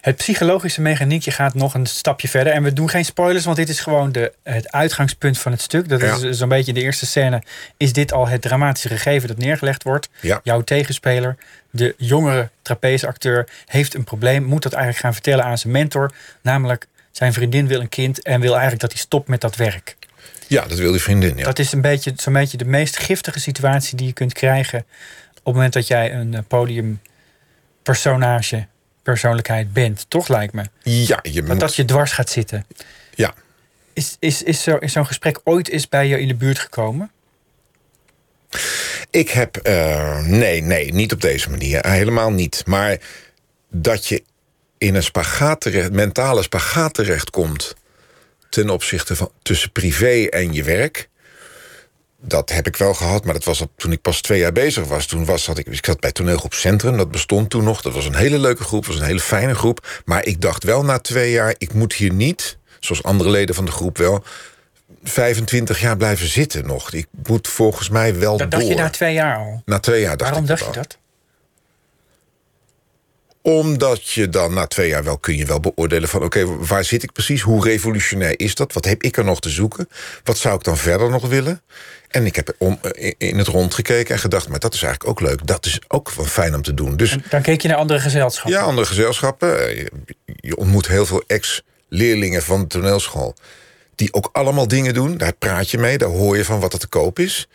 [0.00, 2.52] Het psychologische mechaniekje gaat nog een stapje verder.
[2.52, 5.88] En we doen geen spoilers, want dit is gewoon de, het uitgangspunt van het stuk.
[5.88, 6.16] Dat Ja.
[6.28, 7.42] is zo'n beetje de eerste scène.
[7.76, 10.08] Is dit al het dramatische gegeven dat neergelegd wordt?
[10.20, 10.40] Ja.
[10.42, 11.36] Jouw tegenspeler,
[11.70, 14.44] de jongere trapezeacteur, heeft een probleem.
[14.44, 16.12] Moet dat eigenlijk gaan vertellen aan zijn mentor.
[16.42, 19.96] Namelijk, zijn vriendin wil een kind en wil eigenlijk dat hij stopt met dat werk.
[20.48, 21.44] Ja, dat wil die vriendin, ja.
[21.44, 24.78] Dat is een beetje, zo'n beetje de meest giftige situatie die je kunt krijgen.
[24.78, 24.84] op
[25.44, 28.66] het moment dat jij een eh, podiumpersonage,
[29.06, 30.04] persoonlijkheid bent.
[30.08, 30.64] Toch lijkt me.
[30.82, 31.60] Ja, je Dat moet...
[31.60, 32.66] dat je dwars gaat zitten.
[33.14, 33.34] Ja.
[33.92, 37.10] Is, is, is, zo, is zo'n gesprek ooit eens bij je in de buurt gekomen?
[39.10, 39.56] Ik heb...
[39.56, 41.80] eh, nee, nee, niet op deze manier.
[41.80, 42.62] Eh, Helemaal niet.
[42.66, 42.98] Maar
[43.70, 44.22] dat je
[44.78, 47.74] in een spagaat terecht, mentale spagaat terechtkomt...
[48.50, 51.08] ten opzichte van tussen privé en je werk...
[52.26, 54.84] dat heb ik wel gehad, maar dat was op, toen ik pas twee jaar bezig
[54.84, 55.06] was.
[55.06, 57.82] Toen was, had ik, ik zat bij toneelgroep Centrum, dat bestond toen nog.
[57.82, 60.02] Dat was een hele leuke groep, was een hele fijne groep.
[60.04, 62.58] Maar ik dacht wel na twee jaar, ik moet hier niet...
[62.80, 64.24] zoals andere leden van de groep wel...
[65.02, 66.92] 25 jaar blijven zitten nog.
[66.92, 68.60] Ik moet volgens mij wel Dat door.
[68.60, 69.62] dacht je na twee jaar al.
[69.64, 70.98] Na twee jaar dacht Waarom ik dacht je dat?
[73.42, 76.22] Omdat je dan na twee jaar wel kun je wel beoordelen van...
[76.22, 77.40] oké, waar zit ik precies?
[77.40, 78.72] Hoe revolutionair is dat?
[78.72, 79.88] Wat heb ik er nog te zoeken?
[80.24, 81.62] Wat zou ik dan verder nog willen?
[82.10, 84.48] En ik heb om, eh, in het rond gekeken en gedacht...
[84.48, 85.46] maar dat is eigenlijk ook leuk.
[85.46, 86.96] Dat is ook wel fijn om te doen.
[86.96, 88.52] Dus En dan keek je naar andere gezelschappen.
[88.60, 89.68] ja, andere gezelschappen.
[89.68, 89.86] Eh,
[90.40, 93.34] Je, ontmoet heel veel ex-leerlingen van de toneelschool...
[93.94, 95.16] die ook allemaal dingen doen.
[95.16, 97.48] Daar praat je mee, daar hoor je van wat er te koop is.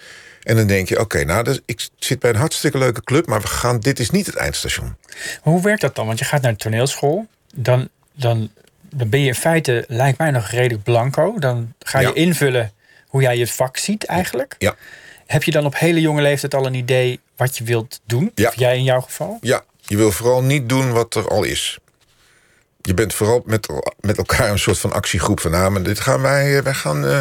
[0.43, 3.25] En dan denk je, oké, nou, dus ik zit bij een hartstikke leuke club...
[3.27, 4.95] maar we gaan, dit is niet het eindstation.
[5.15, 6.05] Maar hoe werkt dat dan?
[6.05, 7.27] Want je gaat naar de toneelschool.
[7.55, 8.49] Dan, dan,
[8.89, 11.39] dan ben je in feite, lijkt mij nog redelijk blanco.
[11.39, 12.13] Dan ga je Ja.
[12.13, 12.71] invullen
[13.11, 14.55] hoe jij het vak ziet eigenlijk.
[14.57, 14.75] Ja.
[15.25, 18.31] Heb je dan op hele jonge leeftijd al een idee wat je wilt doen?
[18.35, 18.47] Ja.
[18.47, 19.37] Of jij in jouw geval?
[19.41, 21.79] Ja, je wil vooral niet doen wat er al is.
[22.81, 23.67] Je bent vooral met,
[23.99, 25.51] met elkaar een soort van actiegroep van...
[25.51, 27.05] nou, maar dit gaan wij, eh, wij gaan...
[27.05, 27.19] eh,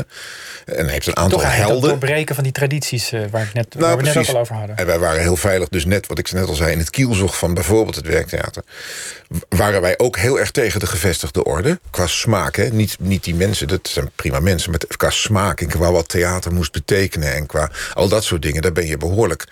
[0.65, 1.89] en heeft een aantal Toch helden.
[1.89, 4.77] doorbreken van die tradities eh, waar, ik net, waar Nou, we net al over hadden.
[4.77, 6.73] En wij waren heel veilig, dus net wat ik net al zei...
[6.73, 8.63] in het kielzog van bijvoorbeeld het werktheater...
[9.49, 11.81] waren wij ook heel erg tegen de gevestigde orde.
[11.91, 12.69] Qua smaak, hè.
[12.69, 14.71] Niet, niet die mensen, dat zijn prima mensen...
[14.71, 17.35] maar qua smaak en qua wat theater moest betekenen...
[17.35, 19.47] en qua al dat soort dingen, daar ben je behoorlijk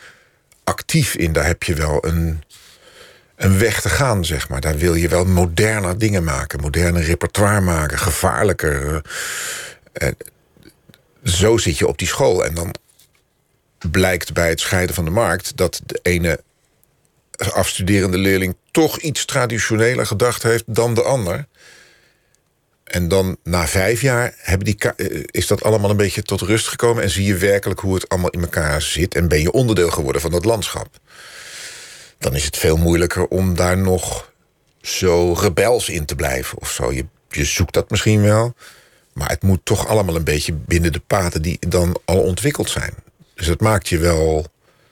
[0.65, 1.33] actief in.
[1.33, 2.43] Daar heb je wel een,
[3.39, 4.61] een weg te gaan, zeg maar.
[4.61, 6.61] Daar wil je wel moderner dingen maken.
[6.61, 9.03] Moderne repertoire maken, gevaarlijker.
[9.93, 10.15] eh, eh,
[11.25, 12.45] zo zit je op die school.
[12.45, 12.75] En dan
[13.91, 15.57] blijkt bij het scheiden van de markt...
[15.57, 16.41] dat de ene
[17.53, 21.47] afstuderende leerling toch iets traditioneler gedacht heeft dan de ander.
[22.85, 27.03] En dan na vijf jaar die eh, is dat allemaal een beetje tot rust gekomen...
[27.03, 29.15] en zie je werkelijk hoe het allemaal in elkaar zit...
[29.15, 30.89] en ben je onderdeel geworden van dat landschap.
[32.19, 34.33] Dan is het veel moeilijker om daar nog
[34.83, 36.93] zo rebels in te blijven of zo.
[36.93, 38.55] Je, je zoekt dat misschien wel...
[39.13, 41.43] maar het moet toch allemaal een beetje binnen de paden...
[41.43, 42.95] die dan al ontwikkeld zijn.
[43.35, 44.47] Dus dat maakt je wel...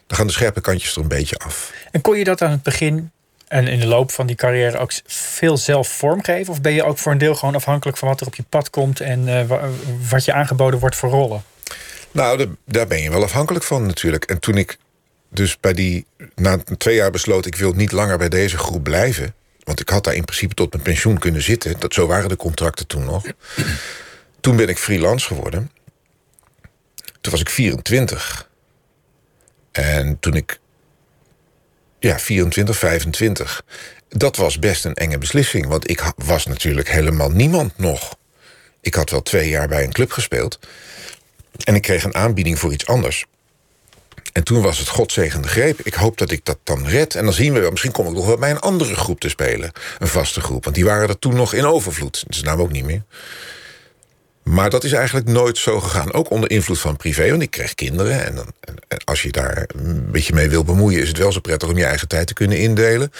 [0.06, 1.72] dan gaan de scherpe kantjes er een beetje af.
[1.90, 3.10] En kon je dat aan het begin
[3.48, 6.52] en in de loop van die carrière ook veel zelf vormgeven?
[6.52, 8.70] Of ben je ook voor een deel gewoon afhankelijk van wat er op je pad
[8.70, 9.68] komt en eh, wa-
[10.10, 11.42] wat je aangeboden wordt voor rollen?
[12.10, 14.24] Nou, daar ben je wel afhankelijk van natuurlijk.
[14.24, 14.78] En toen ik
[15.36, 16.06] dus bij die...
[16.34, 17.46] na twee jaar besloot...
[17.46, 19.34] ik wil niet langer bij deze groep blijven...
[19.64, 21.80] want ik had daar in principe tot mijn pensioen kunnen zitten.
[21.80, 23.24] Dat, zo waren de contracten toen nog.
[24.40, 25.70] toen ben ik freelance geworden.
[27.20, 28.48] Toen was ik 24.
[29.72, 30.60] En toen ik...
[31.98, 33.64] Ja, 24, 25.
[34.08, 35.66] Dat was best een enge beslissing.
[35.66, 38.16] Want ik was natuurlijk helemaal niemand nog.
[38.80, 40.58] Ik had wel twee jaar bij een club gespeeld...
[41.64, 43.26] En ik kreeg een aanbieding voor iets anders.
[44.36, 45.80] En toen was het godzegende greep.
[45.82, 47.14] Ik hoop dat ik dat dan red.
[47.14, 49.28] En dan zien we wel, misschien kom ik nog wel bij een andere groep te
[49.28, 49.72] spelen.
[49.98, 50.64] Een vaste groep.
[50.64, 52.22] Want die waren er toen nog in overvloed.
[52.26, 53.02] Dat is nou ook niet meer.
[54.42, 56.12] Maar dat is eigenlijk nooit zo gegaan.
[56.12, 58.26] Ook onder invloed van privé, want ik kreeg kinderen.
[58.26, 61.02] En, dan, en als je daar een beetje mee wil bemoeien...
[61.02, 63.12] is het wel zo prettig om je eigen tijd te kunnen indelen.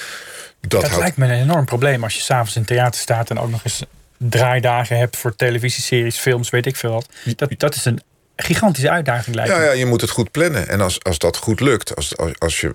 [0.61, 3.31] Dat, dat lijkt me een enorm probleem als je s'avonds in theater staat...
[3.31, 3.83] en ook nog eens
[4.16, 7.09] draaidagen hebt voor televisieseries, films, weet ik veel wat.
[7.37, 8.00] Dat, dat is een
[8.37, 10.68] gigantische uitdaging lijkt ja, Ja, je moet het goed plannen.
[10.68, 12.75] En als, als dat goed lukt, als, als, als je,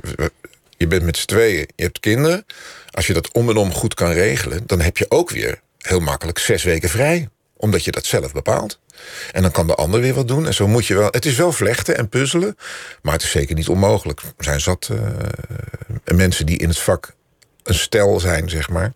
[0.78, 2.46] je bent met z'n tweeën, je hebt kinderen...
[2.92, 4.64] als je dat om en om goed kan regelen...
[4.66, 7.30] dan heb je ook weer heel makkelijk zes weken vrij
[7.62, 8.80] omdat je dat zelf bepaalt.
[9.32, 10.48] En dan kan de ander weer wat doen.
[10.48, 11.08] En zo moet je wel.
[11.12, 12.58] Het is wel vlechten en puzzelen.
[13.02, 14.22] Maar het is zeker niet onmogelijk.
[14.22, 17.14] Er zijn zat uh, mensen die in het vak
[17.64, 18.94] een stel zijn, zeg maar.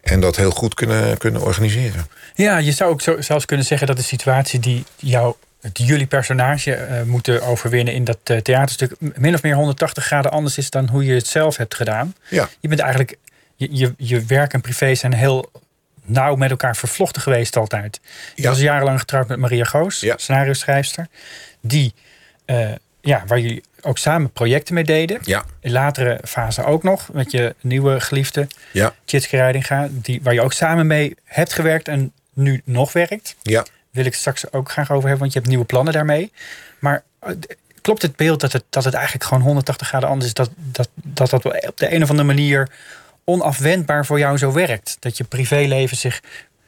[0.00, 2.06] En dat heel goed kunnen, kunnen organiseren.
[2.34, 6.06] Ja, je zou ook zo, zelfs kunnen zeggen dat de situatie die jou het jullie
[6.06, 10.70] personage uh, moeten overwinnen in dat uh, theaterstuk min of meer 180 graden anders is
[10.70, 12.14] dan hoe je het zelf hebt gedaan.
[12.28, 12.48] Ja.
[12.60, 13.18] Je bent eigenlijk
[13.56, 15.50] je, je, je werk en privé zijn heel
[16.06, 18.00] nauw met elkaar vervlochten geweest altijd.
[18.34, 18.48] Je ja.
[18.48, 20.14] was jarenlang getrouwd met Maria Goos, ja.
[20.16, 21.06] scenario schrijfster.
[21.60, 21.94] Die,
[22.46, 25.18] uh, ja, waar jullie ook samen projecten mee deden.
[25.22, 25.44] Ja.
[25.60, 28.94] In latere fase ook nog, met je nieuwe geliefde, ja.
[29.04, 29.88] Tjitske Rijdinga.
[29.90, 33.36] Die, waar je ook samen mee hebt gewerkt en nu nog werkt.
[33.42, 33.64] Ja.
[33.96, 36.32] Wil ik straks ook graag over hebben, want je hebt nieuwe plannen daarmee.
[36.78, 37.04] Maar
[37.80, 40.34] klopt het beeld dat het, dat het eigenlijk gewoon 180 graden anders is?
[40.34, 42.68] Dat dat, dat, dat op de een of andere manier
[43.24, 44.96] onafwendbaar voor jou zo werkt.
[45.00, 46.22] Dat je privéleven zich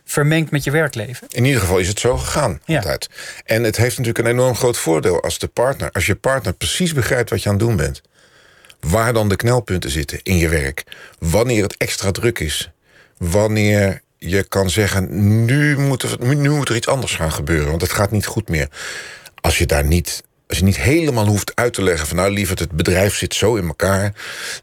[0.04, 1.26] vermengt met je werkleven.
[1.28, 2.76] In ieder geval is het zo gegaan ja.
[2.76, 3.08] altijd.
[3.44, 5.90] En het heeft natuurlijk een enorm groot voordeel als de partner...
[5.92, 8.02] als je partner precies begrijpt wat je aan het doen bent.
[8.80, 10.84] Waar dan de knelpunten zitten in je werk.
[11.18, 12.70] Wanneer het extra druk is.
[13.16, 17.68] Wanneer je kan zeggen, nu moet er, nu moet er iets anders gaan gebeuren...
[17.68, 18.68] want het gaat niet goed meer.
[19.40, 22.58] Als je daar niet als je niet helemaal hoeft uit te leggen van nou lieverd,
[22.58, 24.14] het bedrijf zit zo in elkaar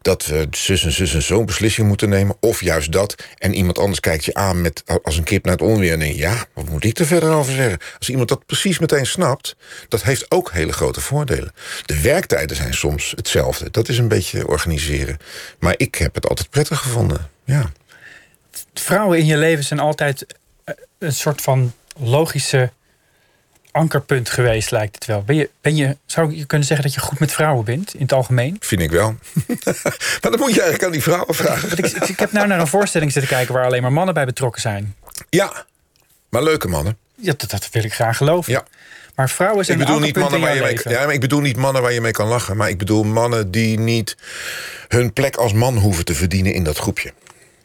[0.02, 3.80] dat we zus en zus en zo'n beslissing moeten nemen, of juist dat, en iemand
[3.80, 6.70] anders kijkt je aan met als een kip naar het onweer en denk ja, wat
[6.70, 7.80] moet ik er verder over zeggen?
[7.98, 9.56] Als iemand dat precies meteen snapt,
[9.88, 11.54] dat heeft ook hele grote voordelen.
[11.86, 15.18] De werktijden zijn soms hetzelfde, dat is een beetje organiseren.
[15.60, 17.72] Maar ik heb het altijd prettig gevonden, ja.
[18.80, 20.26] Vrouwen in je leven zijn altijd
[20.64, 22.72] eh, een soort van logische
[23.72, 25.24] ankerpunt geweest, lijkt het wel.
[25.24, 28.02] Ben je, ben je, zou je kunnen zeggen dat je goed met vrouwen bent, in
[28.02, 28.58] het algemeen?
[28.60, 29.16] Vind ik wel.
[30.22, 31.72] maar dan moet je eigenlijk aan die vrouwen vragen.
[31.72, 33.54] ik, ik, ik, heb nou naar een voorstelling zitten kijken...
[33.54, 34.96] waar alleen maar mannen bij betrokken zijn.
[35.30, 35.66] Ja,
[36.30, 36.98] maar leuke mannen.
[37.16, 38.52] Ja, dat, dat wil ik graag geloven.
[38.52, 38.66] Ja.
[39.16, 41.58] Maar vrouwen zijn ik bedoel niet mannen waar je mee, ja, maar ik bedoel niet
[41.58, 42.58] mannen waar je mee kan lachen.
[42.58, 44.18] Maar ik bedoel mannen die niet
[44.88, 47.14] hun plek als man hoeven te verdienen in dat groepje.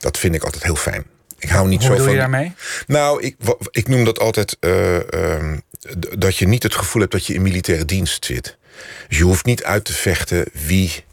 [0.00, 1.04] Dat vind ik altijd heel fijn.
[1.38, 2.04] Ik hou niet Hoe zo van.
[2.04, 2.12] van.
[2.12, 2.52] je daarmee?
[2.86, 3.36] Nou, ik,
[3.70, 5.52] ik noem dat altijd uh, uh,
[6.18, 8.56] dat je niet het gevoel hebt dat je in militaire dienst zit.
[9.08, 11.04] Dus je hoeft niet uit te vechten wie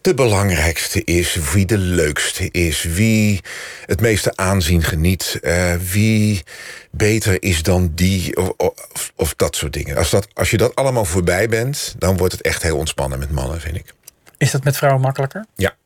[0.00, 3.40] de belangrijkste is, wie de leukste is, wie
[3.86, 6.42] het meeste aanzien geniet, uh, wie
[6.90, 9.96] beter is dan die, of, of, of, dat soort dingen.
[9.96, 13.30] Als, dat, als je dat allemaal voorbij bent, dan wordt het echt heel ontspannen met
[13.30, 13.94] mannen, vind ik.
[14.36, 15.44] Is dat met vrouwen makkelijker?
[15.54, 15.76] Ja.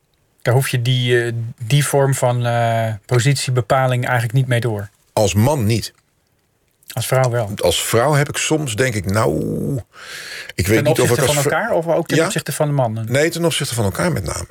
[0.45, 4.89] Daar hoef je die, die vorm van uh, positiebepaling eigenlijk niet mee door.
[5.13, 5.93] Als man niet.
[6.87, 7.51] Als vrouw wel.
[7.55, 9.81] Als vrouw heb ik soms, denk ik, nou.
[10.55, 12.25] Ik weet niet of ik als van elkaar of ook ten ja?
[12.25, 13.11] opzichte van de mannen?
[13.11, 14.47] Nee, ten opzichte van elkaar met name.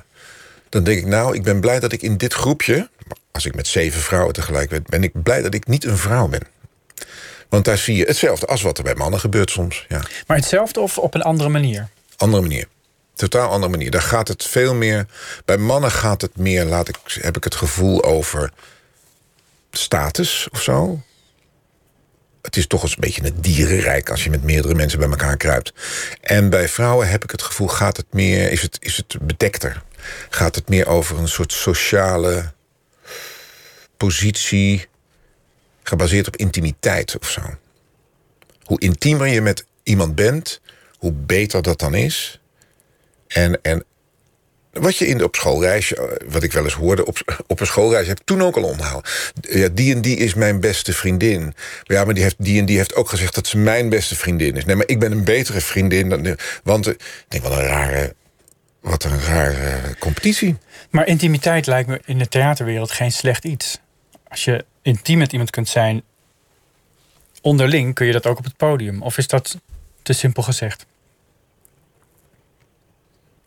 [0.69, 2.89] Dan denk ik, nou, ik ben blij dat ik in dit groepje.
[3.33, 6.29] Als ik met zeven vrouwen tegelijk ben, ben ik blij dat ik niet een vrouw
[6.29, 6.43] ben.
[7.49, 9.87] Want daar zie je hetzelfde als wat er bij mannen gebeurt soms.
[9.89, 10.01] Ja.
[10.27, 11.89] Maar hetzelfde of op een andere manier?
[12.17, 12.67] Andere manier.
[13.15, 13.91] Totaal andere manier.
[13.91, 15.07] Daar gaat het veel meer.
[15.45, 18.53] Bij mannen gaat het meer, laat ik, heb ik het gevoel over
[19.71, 21.03] status of zo.
[22.43, 25.73] Het is toch een beetje een dierenrijk als je met meerdere mensen bij elkaar kruipt.
[26.21, 29.83] En bij vrouwen heb ik het gevoel, gaat het meer, is het, is het bedekter?
[30.31, 32.53] Gaat het meer over een soort sociale
[33.97, 34.87] positie,
[35.83, 37.41] gebaseerd op intimiteit of zo?
[38.63, 40.61] Hoe intiemer je met iemand bent,
[40.99, 42.41] hoe beter dat dan is.
[43.35, 43.85] En, en
[44.73, 48.21] wat je in op schoolreisje, wat ik wel eens hoorde, op, op een schoolreis heb
[48.21, 49.11] ik toen ook al onthouden.
[49.41, 51.55] Ja, die en die is mijn beste vriendin.
[51.83, 54.65] Ja, maar die, heeft, en die heeft ook gezegd dat ze mijn beste vriendin is.
[54.65, 56.09] Nee, maar ik ben een betere vriendin.
[56.09, 58.15] Dan, want ik denk, wat een rare,
[58.81, 60.57] wat een rare competitie.
[60.91, 63.79] Maar intimiteit lijkt me in de theaterwereld geen slecht iets.
[64.29, 66.03] Als je intiem met iemand kunt zijn,
[67.41, 69.03] onderling kun je dat ook op het podium.
[69.03, 69.59] Of is dat
[70.03, 70.87] te simpel gezegd?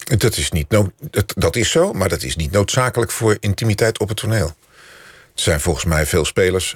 [0.08, 4.00] Dat is, niet no dat, dat is zo, maar dat is niet noodzakelijk voor intimiteit
[4.00, 4.48] op het toneel.
[5.36, 6.76] Er zijn volgens mij veel spelers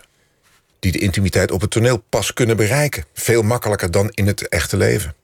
[0.80, 3.06] die de intimiteit op het toneel pas kunnen bereiken.
[3.13, 5.15] Veel makkelijker dan in het echte leven.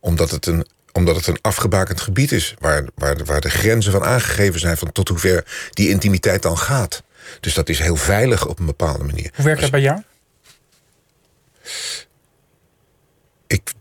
[0.00, 2.54] Omdat het een omdat het een afgebakend gebied is...
[2.58, 4.76] Waar, waar, waar de grenzen van aangegeven zijn...
[4.76, 7.02] van tot hoever die intimiteit dan gaat.
[7.40, 9.30] Dus dat is heel veilig op een bepaalde manier.
[9.34, 10.02] Hoe werkt dat bij jou?
[13.46, 13.72] Ik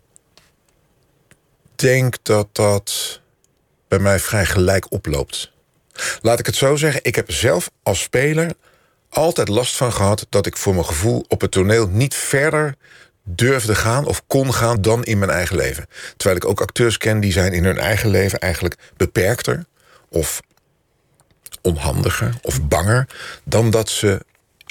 [1.75, 3.18] denk dat dat
[3.89, 5.51] bij mij vrij gelijk oploopt.
[6.21, 8.51] Laat ik het zo zeggen, ik heb zelf als speler
[9.09, 12.75] altijd last van gehad dat ik voor mijn gevoel op het toneel niet verder
[13.23, 15.87] durfde gaan of kon gaan dan in mijn eigen leven.
[16.17, 19.65] Terwijl ik ook acteurs ken die zijn in hun eigen leven eigenlijk beperkter
[20.09, 20.41] of
[21.61, 23.07] onhandiger of banger
[23.43, 24.25] dan dat ze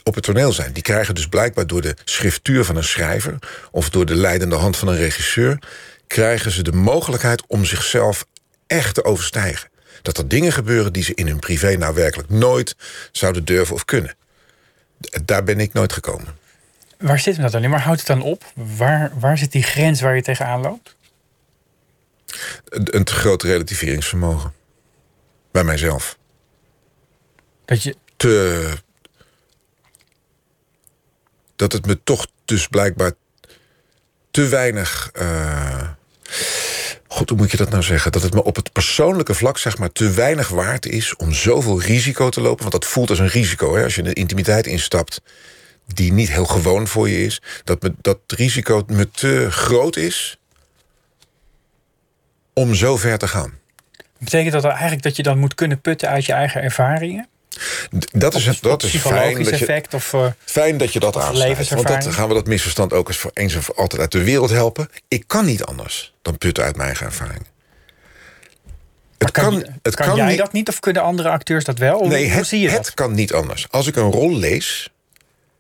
[0.04, 0.72] op het toneel zijn.
[0.72, 3.38] Die krijgen dus blijkbaar door de schriftuur van een schrijver
[3.70, 5.58] of door de leidende hand van een regisseur
[6.06, 8.24] krijgen ze de mogelijkheid om zichzelf
[8.68, 9.68] echt te overstijgen.
[10.02, 12.76] Dat er dingen gebeuren die ze in hun privé nou werkelijk nooit
[13.12, 14.14] zouden durven of kunnen.
[15.24, 16.36] Daar ben ik nooit gekomen.
[16.98, 17.70] Waar zit dat dan in?
[17.70, 18.52] Waar houdt het dan op?
[18.54, 20.96] Waar, waar zit die grens waar je tegenaan loopt?
[22.68, 24.52] Een, een te groot relativeringsvermogen.
[25.50, 26.18] Bij mijzelf.
[27.64, 27.96] Dat je...
[28.16, 28.72] Te...
[31.56, 33.12] Dat het me toch dus blijkbaar
[34.30, 35.10] te weinig...
[35.20, 35.88] Uh...
[37.08, 38.12] God, hoe moet je dat nou zeggen?
[38.12, 41.16] Dat het me op het persoonlijke vlak zeg maar te weinig waard is...
[41.16, 42.60] om zoveel risico te lopen.
[42.60, 43.76] Want dat voelt als een risico.
[43.76, 43.82] Hè?
[43.82, 45.22] Als je in de intimiteit instapt
[45.86, 47.42] die niet heel gewoon voor je is...
[47.64, 50.38] dat, me, dat risico me te groot is
[52.52, 53.58] om zo ver te gaan.
[54.18, 57.28] Betekent dat eigenlijk dat je dan moet kunnen putten uit je eigen ervaringen?
[58.12, 61.14] Dat is, het, dat is fijn, dat je, effect of, uh, fijn dat je dat.
[61.14, 64.24] Want dan gaan we dat misverstand ook eens voor eens en voor altijd uit de
[64.24, 64.88] wereld helpen.
[65.08, 67.46] Ik kan niet anders dan putten uit mijn eigen ervaring.
[69.18, 71.78] Het kan, kan, het kan, kan jij niet, dat niet of kunnen andere acteurs dat
[71.78, 72.06] wel?
[72.06, 73.66] nee, het, zie je het kan niet anders.
[73.70, 74.90] Als ik een rol lees,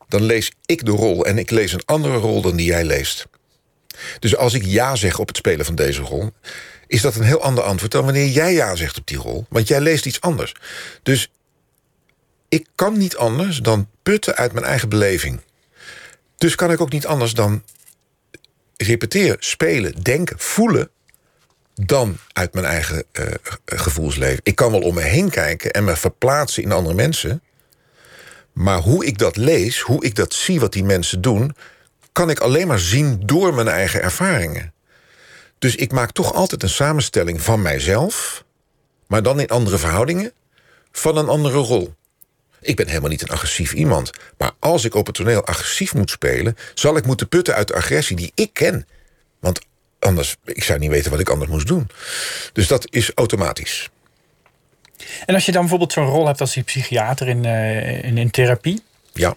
[0.08, 3.26] dan lees ik de rol en ik lees een andere rol dan die jij leest.
[4.18, 6.30] Dus als ik ja zeg op het spelen van deze rol,
[6.86, 9.68] is dat een heel ander antwoord dan wanneer jij ja zegt op die rol, want
[9.68, 10.54] jij leest iets anders.
[11.02, 11.30] Dus
[12.48, 15.40] ik kan niet anders dan putten uit mijn eigen beleving.
[16.36, 17.62] Dus kan ik ook niet anders dan
[18.76, 20.90] repeteren, spelen, denken, voelen
[21.74, 23.26] dan uit mijn eigen uh,
[23.64, 24.40] gevoelsleven.
[24.42, 27.42] Ik kan wel om me heen kijken en me verplaatsen in andere mensen.
[28.52, 31.54] Maar hoe ik dat lees, hoe ik dat zie wat die mensen doen,
[32.12, 34.72] kan ik alleen maar zien door mijn eigen ervaringen.
[35.58, 38.44] Dus ik maak toch altijd een samenstelling van mijzelf,
[39.06, 40.32] maar dan in andere verhoudingen,
[40.92, 41.94] van een andere rol.
[42.60, 44.10] Ik ben helemaal niet een agressief iemand.
[44.38, 47.74] Maar als ik op het toneel agressief moet spelen, zal ik moeten putten uit de
[47.74, 48.86] agressie die ik ken.
[49.40, 49.60] Want
[49.98, 51.88] anders, ik zou niet weten wat ik anders moest doen.
[52.52, 53.90] Dus dat is automatisch.
[55.26, 58.30] En als je dan bijvoorbeeld zo'n rol hebt als die psychiater in, uh, in, in
[58.30, 58.82] therapie.
[59.12, 59.36] Ja.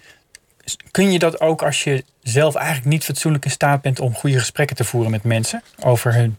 [0.90, 4.38] Kun je dat ook als je zelf eigenlijk niet fatsoenlijk in staat bent om goede
[4.38, 6.38] gesprekken te voeren met mensen over hun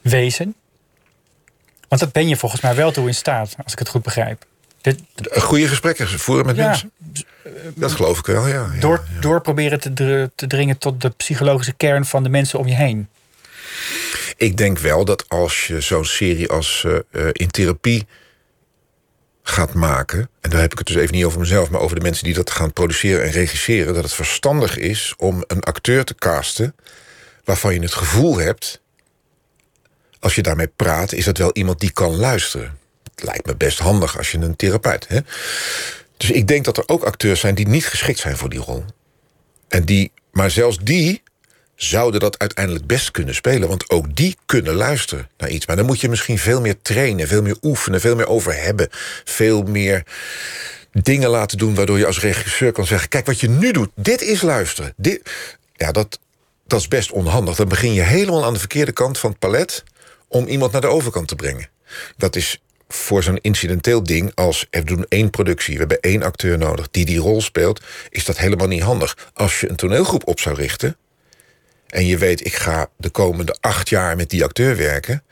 [0.00, 0.54] wezen?
[1.88, 4.46] Want dat ben je volgens mij wel toe in staat, als ik het goed begrijp.
[4.80, 5.00] Dit,
[5.32, 6.92] goede gesprekken voeren met mensen?
[7.74, 8.70] Dat geloof ik wel, ja.
[8.74, 12.66] ja door, door proberen te, te dringen tot de psychologische kern van de mensen om
[12.66, 13.08] je heen.
[14.36, 18.06] Ik denk wel dat als je zo'n serie als uh, in therapie
[19.42, 20.28] gaat maken...
[20.40, 21.70] en daar heb ik het dus even niet over mezelf...
[21.70, 23.94] maar over de mensen die dat gaan produceren en regisseren...
[23.94, 26.74] dat het verstandig is om een acteur te casten...
[27.44, 28.80] waarvan je het gevoel hebt...
[30.18, 32.78] als je daarmee praat, is dat wel iemand die kan luisteren.
[33.22, 35.06] Lijkt me best handig als je een therapeut...
[36.20, 38.84] Dus ik denk dat er ook acteurs zijn die niet geschikt zijn voor die rol.
[39.68, 41.22] En die, maar zelfs die
[41.74, 43.68] zouden dat uiteindelijk best kunnen spelen.
[43.68, 45.66] Want ook die kunnen luisteren naar iets.
[45.66, 48.88] Maar dan moet je misschien veel meer trainen, veel meer oefenen, veel meer over hebben.
[49.24, 50.02] Veel meer
[50.92, 54.22] dingen laten doen waardoor je als regisseur kan zeggen: Kijk, wat je nu doet, dit
[54.22, 54.92] is luisteren.
[54.96, 55.30] Dit,
[55.76, 56.18] ja, dat,
[56.66, 57.56] dat is best onhandig.
[57.56, 59.84] Dan begin je helemaal aan de verkeerde kant van het palet
[60.28, 61.68] om iemand naar de overkant te brengen.
[62.16, 62.60] Dat is
[62.92, 67.04] voor zo'n incidenteel ding als we doen één productie, we hebben één acteur nodig die
[67.04, 69.30] die rol speelt, is dat helemaal niet handig.
[69.34, 70.96] Als je een toneelgroep op zou richten,
[71.86, 75.22] en je weet, ik ga de komende acht jaar met die acteur werken,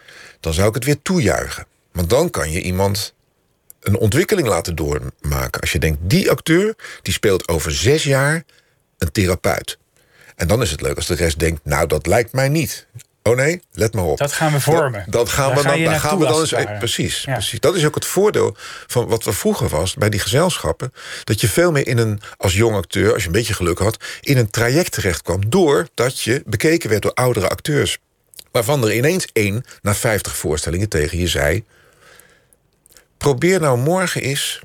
[0.40, 1.66] dan zou ik het weer toejuichen.
[1.92, 3.14] Want dan kan je iemand
[3.80, 5.60] een ontwikkeling laten doormaken.
[5.60, 8.44] Als je denkt, die acteur die speelt over zes jaar
[8.98, 9.78] een therapeut.
[10.36, 12.86] En dan is het leuk als de rest denkt, nou dat lijkt mij niet.
[13.28, 14.18] Oh nee, let maar op.
[14.18, 15.04] Dat gaan we vormen.
[15.08, 16.78] Dat, gaan we dan, daar gaan we dan eens.
[16.78, 17.60] Precies, precies.
[17.60, 20.92] Dat is ook het voordeel van wat er vroeger was bij die gezelschappen.
[21.24, 24.04] Dat je veel meer in een, als jong acteur, als je een beetje geluk had,
[24.20, 25.50] in een traject terecht kwam.
[25.50, 27.98] Doordat je bekeken werd door oudere acteurs.
[28.50, 31.64] Waarvan er ineens één na 50 voorstellingen tegen je zei.
[33.18, 34.60] Probeer nou morgen eens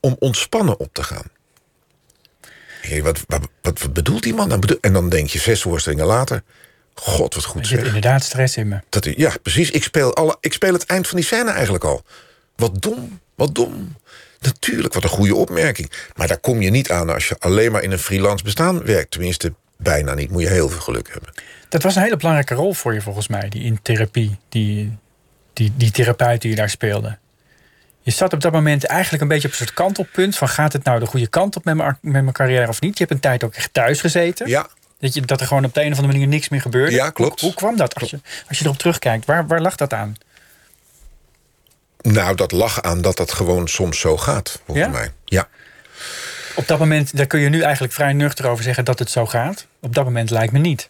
[0.00, 1.26] om ontspannen op te gaan.
[2.80, 4.62] Hey, wat, wat, wat, bedoelt die man?
[4.80, 6.42] En dan denk je zes voorstellingen later
[6.98, 7.86] God, wat goed Er zit zeg.
[7.86, 8.78] inderdaad stress in me.
[8.88, 9.70] Dat, ja, precies.
[9.70, 12.02] Ik speel, alle, ik speel het eind van die scène eigenlijk al.
[12.56, 13.96] Wat dom, wat dom.
[14.40, 15.92] Natuurlijk, wat een goede opmerking.
[16.14, 19.10] Maar daar kom je niet aan als je alleen maar in een freelance bestaan werkt.
[19.10, 20.30] Tenminste, bijna niet.
[20.30, 21.32] Moet je heel veel geluk hebben.
[21.68, 24.98] Dat was een hele belangrijke rol voor je volgens mij, die in therapie, die,
[25.52, 27.18] die, die therapeut die je daar speelde.
[28.00, 30.84] Je zat op dat moment eigenlijk een beetje op een soort kantelpunt van gaat het
[30.84, 32.98] nou de goede kant op met mijn, met mijn carrière of niet?
[32.98, 34.48] Je hebt een tijd ook echt thuis gezeten.
[34.48, 34.68] Ja,
[35.00, 36.92] Dat, je, dat er gewoon op de een of andere manier niks meer gebeurde.
[36.92, 37.40] Ja, klopt.
[37.40, 39.24] Hoe, hoe kwam dat als je, als je erop terugkijkt?
[39.26, 40.14] Waar, waar lag dat aan?
[42.02, 44.92] nou, dat lag aan dat dat gewoon soms zo gaat, volgens Ja?
[44.92, 45.12] mij.
[45.24, 45.48] Ja.
[46.54, 49.26] Op dat moment, daar kun je nu eigenlijk vrij nuchter over zeggen dat het zo
[49.26, 49.66] gaat.
[49.80, 50.88] Op dat moment lijkt me niet.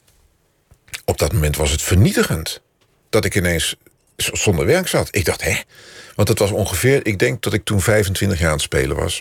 [1.04, 2.60] Op dat moment was het vernietigend.
[3.10, 3.76] Dat ik ineens
[4.16, 5.08] zonder werk zat.
[5.10, 5.56] Ik dacht, hè?
[6.14, 9.20] Want het was ongeveer, ik denk dat ik toen 25 jaar aan het spelen was.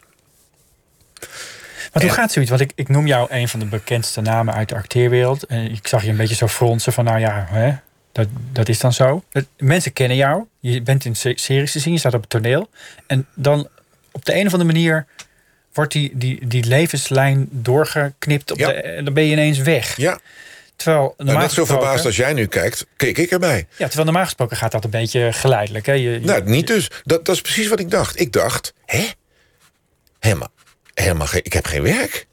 [1.99, 2.51] Want hoe gaat zoiets?
[2.51, 5.43] Want ik, ik noem jou een van de bekendste namen uit de acteerwereld.
[5.45, 7.71] En ik zag je een beetje zo fronsen van, nou ja, hè,
[8.11, 9.23] dat, dat is dan zo.
[9.57, 10.43] Mensen kennen jou.
[10.59, 12.69] Je bent in se- series te zien, je staat op het toneel.
[13.07, 13.67] En dan
[14.11, 15.05] op de een of andere manier
[15.73, 18.51] wordt die, die, die levenslijn doorgeknipt.
[18.51, 18.67] Op Ja.
[18.67, 19.97] de, en dan ben je ineens weg.
[19.97, 20.19] Ja,
[20.75, 23.57] Terwijl nou, normaal net zo verbaasd als jij nu kijkt, keek ik erbij.
[23.69, 25.85] Ja, terwijl normaal gesproken gaat dat een beetje geleidelijk.
[25.85, 25.91] Hè?
[25.93, 26.89] Je, je- Nou, niet dus.
[27.03, 28.19] Dat, dat is precies wat ik dacht.
[28.19, 29.05] Ik dacht, hè?
[30.19, 30.49] Helemaal,
[31.01, 32.27] helemaal geen, ik heb geen werk.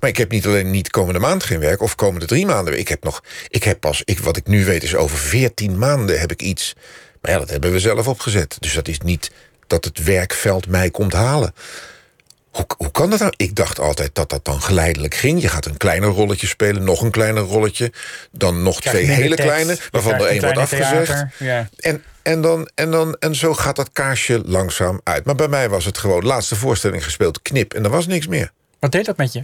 [0.00, 1.80] Maar ik heb niet alleen niet komende maand geen werk...
[1.80, 2.78] of komende drie maanden.
[2.78, 6.20] Ik heb nog, ik heb pas, ik, wat ik nu weet is over veertien maanden
[6.20, 6.74] heb ik iets.
[7.20, 8.56] Maar ja, dat hebben we zelf opgezet.
[8.58, 9.30] Dus dat is niet
[9.66, 11.54] dat het werkveld mij komt halen.
[12.52, 13.32] Hoe, hoe kan dat nou?
[13.36, 15.40] Ik dacht altijd dat dat dan geleidelijk ging.
[15.42, 17.92] Je gaat een kleiner rolletje spelen, nog een kleiner rolletje...
[18.30, 21.06] dan nog twee hele tekst, kleine, waarvan er één wordt afgezegd.
[21.06, 21.68] theater, ja.
[21.76, 25.24] En, en, dan, en, dan, en zo gaat dat kaarsje langzaam uit.
[25.24, 27.74] Maar bij mij was het gewoon laatste voorstelling gespeeld, knip...
[27.74, 28.52] en er was niks meer.
[28.78, 29.42] Wat deed dat met je?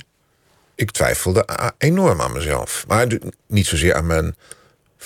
[0.75, 1.47] Ik twijfelde
[1.79, 2.85] enorm aan mezelf.
[2.89, 3.07] Maar
[3.47, 4.37] niet zozeer aan mijn,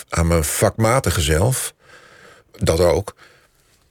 [0.09, 1.75] aan mijn vakmatige zelf.
[2.59, 3.15] Dat ook.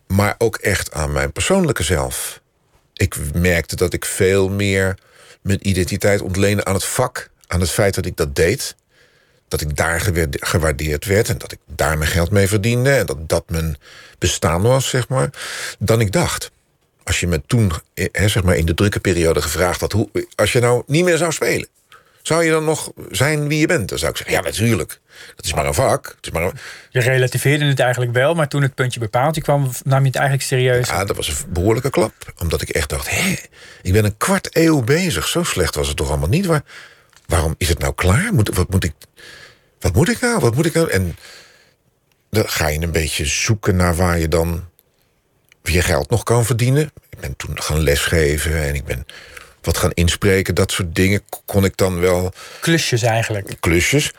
[0.08, 2.41] Maar ook echt aan mijn persoonlijke zelf.
[3.02, 4.98] Ik merkte dat ik veel meer
[5.42, 7.30] mijn identiteit ontleende aan het vak.
[7.48, 8.76] Aan het feit dat ik dat deed.
[9.48, 11.30] Dat ik daar gewaarde- gewaardeerd werd.
[11.30, 12.92] En dat ik daar mijn geld mee verdiende.
[12.92, 13.78] En dat dat mijn
[14.18, 15.30] bestaan was, zeg maar.
[15.80, 16.52] Dan ik dacht.
[17.04, 19.92] Als je me toen, eh, zeg maar in de drukke periode gevraagd had...
[19.92, 21.68] Hoe, als je nou niet meer zou spelen...
[22.22, 23.90] zou je dan nog zijn wie je bent?
[23.90, 25.00] Dan zou ik zeggen, ja, natuurlijk.
[25.36, 26.06] Dat is maar een vak.
[26.16, 26.54] Het is maar een,
[26.90, 30.16] Je relativeerde het eigenlijk wel, maar toen het puntje bepaald je kwam, nam je het
[30.16, 30.88] eigenlijk serieus.
[30.88, 32.14] Ja, dat was een behoorlijke klap.
[32.38, 33.36] Omdat ik echt dacht, hé,
[33.82, 35.28] ik ben een kwart eeuw bezig.
[35.28, 36.46] Zo slecht was het toch allemaal niet.
[36.46, 36.64] Waar,
[37.26, 38.34] waarom is het nou klaar?
[38.34, 38.94] Moet, wat, moet ik,
[39.80, 40.40] wat moet ik nou?
[40.40, 40.90] Wat moet ik nou?
[40.90, 41.16] En
[42.30, 44.70] dan ga je een beetje zoeken naar waar je dan
[45.64, 46.92] je geld nog kan verdienen.
[47.10, 49.06] Ik ben toen gaan lesgeven en ik ben
[49.62, 50.56] wat gaan inspreken.
[50.56, 53.56] Dat soort dingen kon ik dan wel Klusjes eigenlijk.
[53.60, 54.12] klusjes.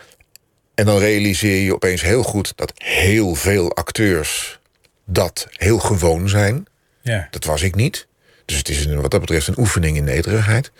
[0.74, 4.58] En dan realiseer je opeens heel goed dat heel veel acteurs
[5.04, 6.66] dat heel gewoon zijn.
[7.02, 7.26] Ja.
[7.30, 8.06] Dat was ik niet.
[8.44, 10.70] Dus het is een- wat dat betreft een oefening in nederigheid.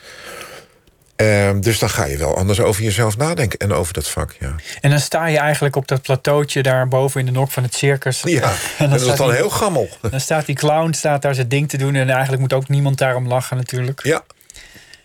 [1.16, 4.34] Ehm, dus dan ga je wel anders over jezelf nadenken en over dat vak.
[4.40, 7.62] Ja, En dan sta je eigenlijk op dat plateautje daar boven in de nok van
[7.62, 8.20] het circus.
[8.24, 8.52] ja.
[8.78, 9.88] En dat is dan die- heel gammel.
[10.10, 12.98] Dan staat die clown staat daar zijn ding te doen en eigenlijk moet ook niemand
[12.98, 14.00] daarom lachen natuurlijk.
[14.04, 14.24] Ja,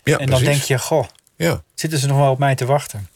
[0.08, 0.68] ja en dan precies.
[0.68, 1.06] denk je, goh,
[1.36, 1.64] Ja.
[1.74, 3.10] zitten ze nog wel op mij te wachten?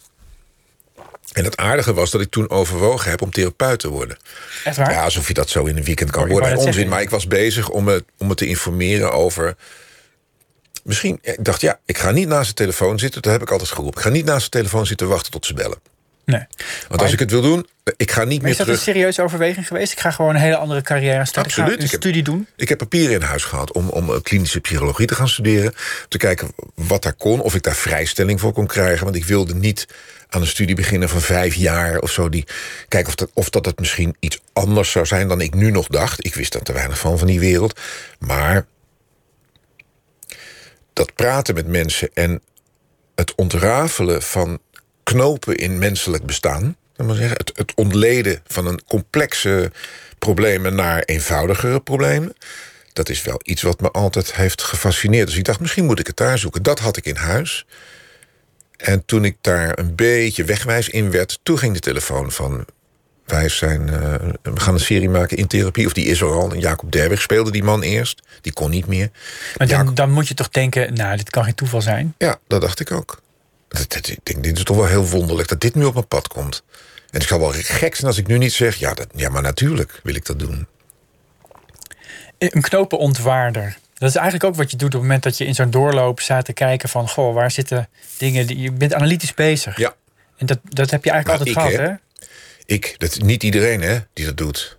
[1.34, 4.18] En het aardige was dat ik toen overwogen heb om therapeut te worden.
[4.64, 4.92] Echt waar?
[4.92, 6.50] Ja, alsof je dat zo in een weekend kan worden.
[6.52, 6.92] Onzin, zeggen.
[6.92, 9.56] maar ik was bezig om me, om me te informeren over...
[10.84, 13.22] Misschien, ik dacht, ja, ik ga niet naast de telefoon zitten.
[13.22, 13.98] Dat heb ik altijd geroepen.
[14.00, 15.80] Ik ga niet naast de telefoon zitten wachten tot ze bellen.
[16.26, 16.45] Nee.
[16.89, 17.67] Want als ik het wil doen,
[17.97, 18.80] ik ga niet Maar meer is dat een terug...
[18.95, 19.91] serieuze overweging geweest?
[19.91, 21.51] Ik ga gewoon een hele andere carrière starten.
[21.51, 21.69] Absoluut.
[21.72, 22.47] Ik ga Ik een heb- studie doen.
[22.55, 25.74] Ik heb papieren in huis gehad om, om eh, klinische psychologie te gaan studeren.
[26.07, 29.03] Te kijken wat daar kon, of ik daar vrijstelling voor kon krijgen.
[29.03, 29.88] Want ik wilde niet
[30.30, 32.30] aan een studie beginnen van vijf jaar of zo.
[32.30, 32.45] Die,
[32.88, 35.88] kijken of dat, of dat het misschien iets anders zou zijn dan ik nu nog
[35.88, 36.26] dacht.
[36.26, 37.80] Ik wist er te weinig van, van die wereld.
[38.19, 38.65] Maar
[40.93, 42.41] dat praten met mensen en
[43.15, 44.59] het ontrafelen van
[45.04, 46.76] knopen in menselijk bestaan.
[46.95, 49.72] maar zeggen, het, het ontleden van een complexe
[50.20, 52.36] problemen naar eenvoudigere problemen.
[52.93, 55.28] Dat is wel iets wat me altijd heeft gefascineerd.
[55.28, 56.64] Dus ik dacht, misschien moet ik het daar zoeken.
[56.64, 57.66] Dat had ik in huis.
[58.78, 62.66] En toen ik daar een beetje wegwijs in werd, toen ging de telefoon van.
[63.26, 65.86] Wij zijn, eh, we gaan een serie maken in therapie.
[65.86, 66.52] Of die is er al.
[66.52, 68.22] En Jacob Derwig speelde die man eerst.
[68.41, 69.10] Die kon niet meer.
[69.58, 72.14] Maar dan, Jacob- dan moet je toch denken, nou, dit kan geen toeval zijn.
[72.18, 73.22] Ja, dat dacht ik ook.
[73.72, 76.63] Ik denk, dit is toch wel heel wonderlijk dat dit nu op mijn pad komt.
[77.11, 78.76] En het zal wel gek zijn als ik nu niet zeg...
[78.76, 80.67] ja, dat, ja maar natuurlijk wil ik dat doen.
[82.38, 83.78] Een knopenontwaarder.
[83.93, 86.19] Dat is eigenlijk ook wat je doet op het moment dat je in zo'n doorloop
[86.19, 89.78] staat te kijken van, goh, waar zitten dingen die je bent analytisch bezig.
[89.78, 89.95] Ja,
[90.38, 91.93] En dat, dat heb je eigenlijk Maar altijd ik, gehad, hè?
[91.93, 92.26] hè?
[92.65, 92.95] Ik.
[92.97, 94.78] Dat is niet iedereen hè, die dat doet.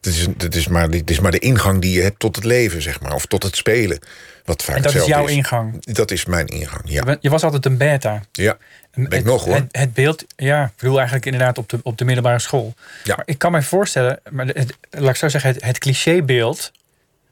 [0.00, 2.82] Dat is, is, maar, dit is maar de ingang die je hebt tot het leven,
[2.82, 3.14] zeg maar.
[3.14, 3.98] Of tot het spelen.
[4.44, 5.84] Wat vaak En dat is jouw ingang.
[5.84, 7.16] Dat is mijn ingang, ja.
[7.20, 8.22] Je was altijd een beta.
[8.32, 8.56] Ja,
[8.94, 9.54] ben ik het, nog hoor.
[9.54, 12.74] Het, het beeld, ja, ik bedoel eigenlijk inderdaad op de, op de middelbare school.
[13.04, 13.16] Ja.
[13.16, 16.72] Maar ik kan me voorstellen, maar het, laat ik zo zeggen, het, het clichébeeld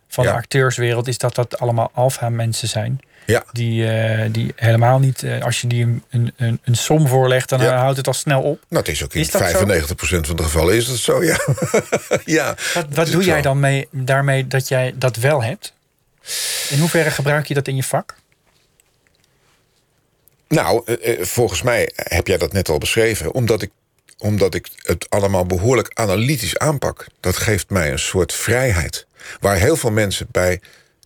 [0.09, 0.31] van Ja.
[0.31, 3.01] de acteurswereld is dat dat allemaal alfa mensen zijn.
[3.27, 3.45] Ja.
[3.53, 6.03] Die, eh, die helemaal niet, eh, als je die een,
[6.37, 7.79] een, een, som voorlegt, dan Ja.
[7.79, 8.61] houdt het al snel op.
[8.69, 9.59] Nou, het is ook in Is dat zo?
[9.59, 11.39] 95% van de gevallen is dat zo, ja.
[12.25, 12.55] ja.
[12.75, 13.43] Wat, wat doe jij zo.
[13.43, 15.73] dan mee, daarmee dat jij dat wel hebt?
[16.69, 18.15] In hoeverre gebruik je dat in je vak?
[20.49, 23.35] Nou, eh, volgens mij heb jij dat net al beschreven.
[23.35, 23.71] Omdat ik,
[24.19, 27.07] omdat ik het allemaal behoorlijk analytisch aanpak.
[27.21, 29.07] Dat geeft mij een soort vrijheid.
[29.41, 30.61] Waar heel veel mensen bij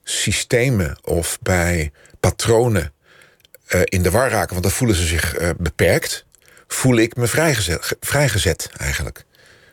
[0.05, 2.93] systemen of bij patronen
[3.67, 4.51] eh, in de war raken...
[4.51, 6.25] want dan voelen ze zich eh, beperkt...
[6.69, 9.25] voel ik me vrijgezet, ge- vrijgezet eigenlijk.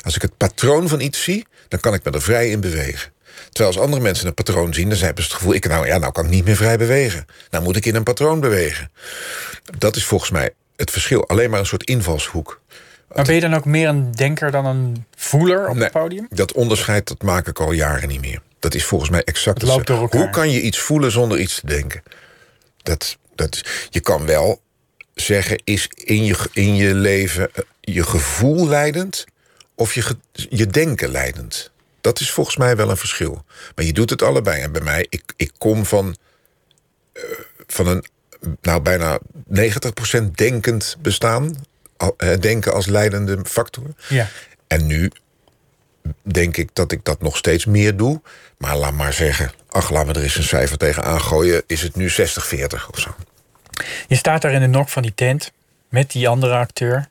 [0.02, 3.12] Als ik het patroon van iets zie, dan kan ik me er vrij in bewegen.
[3.52, 5.54] Terwijl als andere mensen een patroon zien, dan hebben ze het gevoel...
[5.54, 7.26] Ik, nou, ja, nou kan ik niet meer vrij bewegen.
[7.50, 8.92] Nou moet ik in een patroon bewegen.
[9.78, 11.28] Dat is volgens mij het verschil.
[11.28, 12.62] Alleen maar een soort invalshoek.
[13.16, 16.28] Maar ben je dan ook meer een denker dan een voeler op Nee, het podium?
[16.30, 18.42] Dat onderscheid dat maak ik al jaren niet meer.
[18.60, 20.18] Dat is volgens mij exact Het loopt door hetzelfde.
[20.18, 20.34] elkaar.
[20.44, 22.04] Hoe kan je iets voelen zonder iets te denken?
[22.88, 24.62] Dat, dat, je kan wel
[25.14, 29.26] zeggen, is in je, in je leven eh, je gevoel leidend...
[29.76, 31.72] of je, je denken leidend?
[32.02, 33.46] Dat is volgens mij wel een verschil.
[33.76, 34.62] Maar je doet het allebei.
[34.62, 36.16] En bij mij, ik, ik kom van,
[37.14, 37.24] eh,
[37.68, 38.06] van een
[38.62, 39.20] nou, bijna
[39.50, 41.66] 90% denkend bestaan.
[41.98, 43.84] Eh, Denken als leidende factor.
[44.10, 44.30] Ja.
[44.68, 45.12] En nu
[46.22, 48.22] denk ik dat ik dat nog steeds meer doe.
[48.58, 51.64] Maar laat maar zeggen, ach, laat me er eens een cijfer tegen aangooien...
[51.68, 52.14] is het nu 60-40
[52.92, 53.16] of zo.
[54.08, 55.52] Je staat daar in de nok van die tent
[55.90, 57.08] met die andere acteur.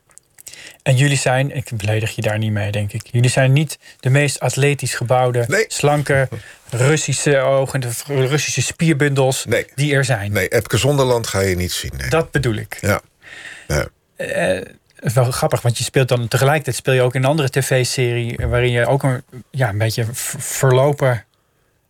[0.83, 3.01] En jullie zijn, ik beledig je daar niet mee, denk ik.
[3.11, 5.65] Jullie zijn niet de meest atletisch gebouwde, Nee.
[5.67, 6.29] slanke
[6.69, 9.65] Russische ogen, de Russische spierbundels Nee.
[9.75, 10.31] die er zijn.
[10.31, 11.91] Nee, Epke Zonderland ga je niet zien.
[11.97, 12.09] Nee.
[12.09, 12.77] Dat bedoel ik.
[12.81, 13.01] Ja.
[13.67, 13.85] Nee.
[14.97, 17.49] Het is wel grappig, want je speelt dan tegelijkertijd speel je ook in een andere
[17.49, 21.25] tv-serie waarin je ook een, ja, een beetje verlopen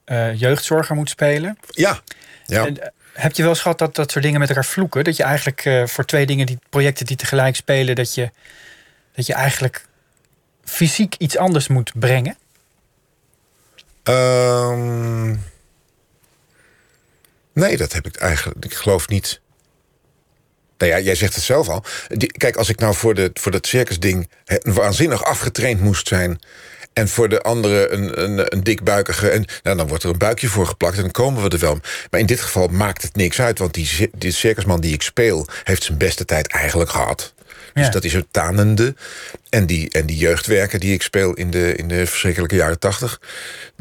[0.03, 1.57] eh, jeugdzorger moet spelen.
[1.67, 2.01] Ja.
[2.45, 2.65] ja.
[2.65, 5.03] En, eh, heb je wel eens gehad dat dat soort dingen met elkaar vloeken?
[5.03, 8.31] Dat je eigenlijk eh, voor twee dingen, die projecten die tegelijk spelen, dat je,
[9.15, 9.85] dat je eigenlijk
[10.63, 12.37] fysiek iets anders moet brengen?
[14.03, 15.35] Ehm,
[17.53, 18.65] nee, dat heb ik eigenlijk.
[18.65, 19.41] Ik geloof niet.
[20.77, 21.83] Nou ja, jij zegt het zelf al.
[22.37, 24.29] Kijk, als ik nou voor, de, voor dat circusding
[24.61, 26.39] waanzinnig afgetraind moest zijn.
[26.93, 29.29] En voor de andere een, een, een dikbuikige.
[29.29, 31.79] En, nou, dan wordt er een buikje voor geplakt en dan komen we er wel.
[32.11, 33.59] Maar in dit geval maakt het niks uit.
[33.59, 37.33] Want die, die circusman die ik speel, heeft zijn beste tijd eigenlijk gehad.
[37.77, 37.91] Dus Ja.
[37.91, 38.95] dat is een tanende.
[39.49, 43.19] En die, en die jeugdwerker die ik speel in de, in de verschrikkelijke jaren tachtig...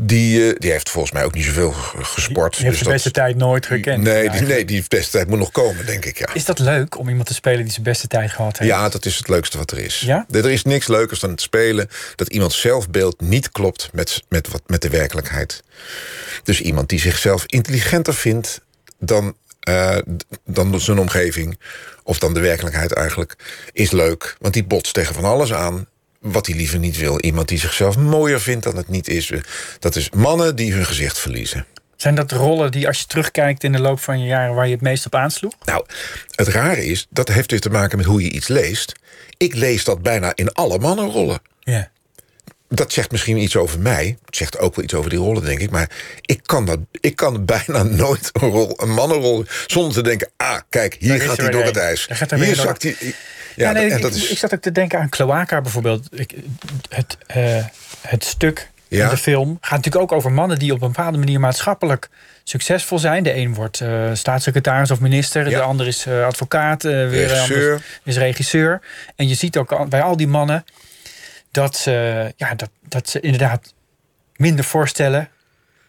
[0.01, 2.57] Die, eh, die heeft volgens mij ook niet zoveel ge- gesport.
[2.57, 4.03] Je hebt Dus de beste tijd nooit gekend.
[4.03, 4.55] Nee, die, eigenlijk.
[4.55, 6.35] nee, die beste tijd moet nog komen, denk ik, ja.
[6.35, 8.71] Is dat leuk om iemand te spelen die zijn beste tijd gehad heeft?
[8.71, 10.01] Ja, dat is het leukste wat er is.
[10.01, 10.27] Ja?
[10.31, 14.63] Er is niks leukers dan het spelen dat iemands zelfbeeld niet klopt met, met, wat,
[14.67, 15.63] met de werkelijkheid.
[16.43, 18.61] Dus iemand die zichzelf intelligenter vindt
[18.99, 19.35] dan,
[20.17, 21.59] d- dan zijn omgeving,
[22.03, 23.37] of dan de werkelijkheid eigenlijk,
[23.73, 24.37] is leuk.
[24.39, 25.87] Want die botst tegen van alles aan
[26.21, 27.21] wat hij liever niet wil.
[27.21, 29.33] Iemand die zichzelf mooier vindt dan het niet is.
[29.79, 31.67] Dat is mannen die hun gezicht verliezen.
[31.97, 34.73] Zijn dat rollen die als je terugkijkt in de loop van je jaren waar je
[34.73, 35.53] het meest op aansloeg?
[35.65, 35.85] Nou,
[36.35, 38.93] het rare is, dat heeft weer te maken met hoe je iets leest.
[39.37, 41.39] Ik lees dat bijna in alle mannenrollen.
[41.61, 41.91] Ja.
[42.69, 44.17] Dat zegt misschien iets over mij.
[44.25, 45.71] Het zegt ook wel iets over die rollen, denk ik.
[45.71, 45.91] Maar
[46.21, 49.45] ik kan, dat, ik kan bijna nooit een, rol, een mannenrol...
[49.67, 52.07] zonder te denken, ah, kijk, hier gaat hij door het ijs.
[52.07, 52.97] Daar gaat er Hier zakt hij...
[53.01, 53.13] Ja,
[53.67, 54.29] Ja, nee, en dat ik- is...
[54.31, 56.09] ik zat ook te denken aan Cloaca bijvoorbeeld.
[56.11, 56.35] Ik,
[56.89, 57.65] het, eh,
[58.01, 59.05] het stuk Ja.
[59.05, 62.09] in de film gaat natuurlijk ook over mannen die op een bepaalde manier maatschappelijk
[62.45, 63.23] succesvol zijn.
[63.23, 65.59] De een wordt eh, staatssecretaris of minister, Ja.
[65.59, 67.71] de ander is eh, advocaat, weer een Regisseur.
[67.73, 68.81] ander is regisseur.
[69.17, 70.65] En je ziet ook bij al die mannen
[71.57, 73.75] dat ze, ja, dat, dat ze inderdaad
[74.37, 75.29] minder voorstellen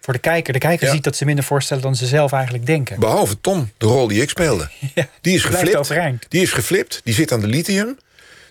[0.02, 0.54] voor de kijker.
[0.54, 0.94] De kijker Ja.
[0.94, 3.00] ziet dat ze minder voorstellen dan ze zelf eigenlijk denken.
[3.00, 4.70] Behalve Tom, de rol die ik speelde.
[4.96, 6.26] Ja, Die is geflipt.
[6.30, 7.02] Die is geflipt.
[7.04, 7.98] Die zit aan de lithium.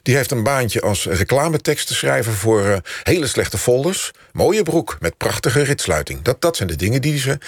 [0.03, 4.11] Die heeft een baantje als reclametekst te schrijven voor eh, hele slechte folders.
[4.33, 6.23] Mooie broek met prachtige ritsluiting.
[6.23, 7.39] Dat, dat zijn de dingen die ze.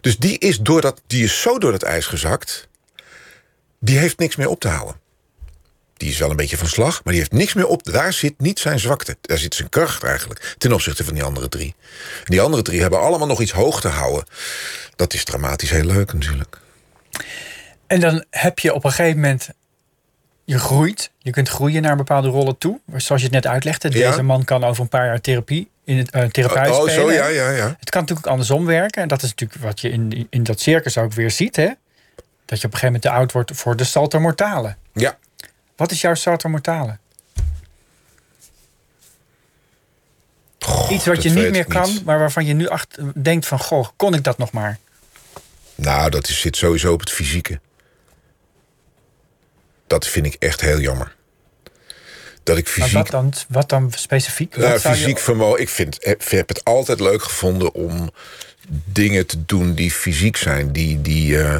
[0.00, 2.68] Dus die is, door dat, die is zo door het ijs gezakt.
[3.80, 4.96] Die heeft niks meer op te houden.
[5.96, 7.84] Die is wel een beetje van slag, maar die heeft niks meer op.
[7.84, 9.16] Daar zit niet zijn zwakte.
[9.20, 10.54] Daar zit zijn kracht eigenlijk.
[10.58, 11.74] Ten opzichte van die andere drie.
[12.18, 14.24] En die andere drie hebben allemaal nog iets hoog te houden.
[14.96, 16.58] Dat is dramatisch heel leuk natuurlijk.
[17.86, 19.48] En dan heb je op een gegeven moment
[20.44, 21.10] je groeit.
[21.18, 22.80] Je kunt groeien naar bepaalde rollen toe.
[22.96, 23.98] Zoals je het net uitlegde.
[23.98, 24.10] Ja.
[24.10, 26.94] Deze man kan over een paar jaar therapie in het uh, therapeut Oh, spelen.
[26.94, 27.76] zo, ja, ja, ja.
[27.78, 29.02] Het kan natuurlijk andersom werken.
[29.02, 31.56] En dat is natuurlijk wat je in, in dat circus ook weer ziet.
[31.56, 31.70] Hè?
[32.44, 34.76] Dat je op een gegeven moment te oud wordt voor de salto mortale.
[34.92, 35.18] Ja.
[35.76, 36.98] Wat is jouw salto mortale?
[40.58, 43.58] Goh, Iets wat je niet meer kan, maar waarvan je nu acht, denkt van...
[43.58, 44.78] goh, kon ik dat nog maar?
[45.74, 47.60] Nou, dat is, zit sowieso op het fysieke.
[49.86, 51.14] Dat vind ik echt heel jammer.
[52.42, 52.92] Dat ik Maar fysiek...
[52.92, 54.56] wat, dan, wat dan specifiek?
[54.56, 55.60] Nou, je- fysiek vermogen.
[55.60, 58.10] Ik vind, heb, heb het altijd leuk gevonden om
[58.84, 60.72] dingen te doen die fysiek zijn.
[60.72, 61.56] Die, die, eh,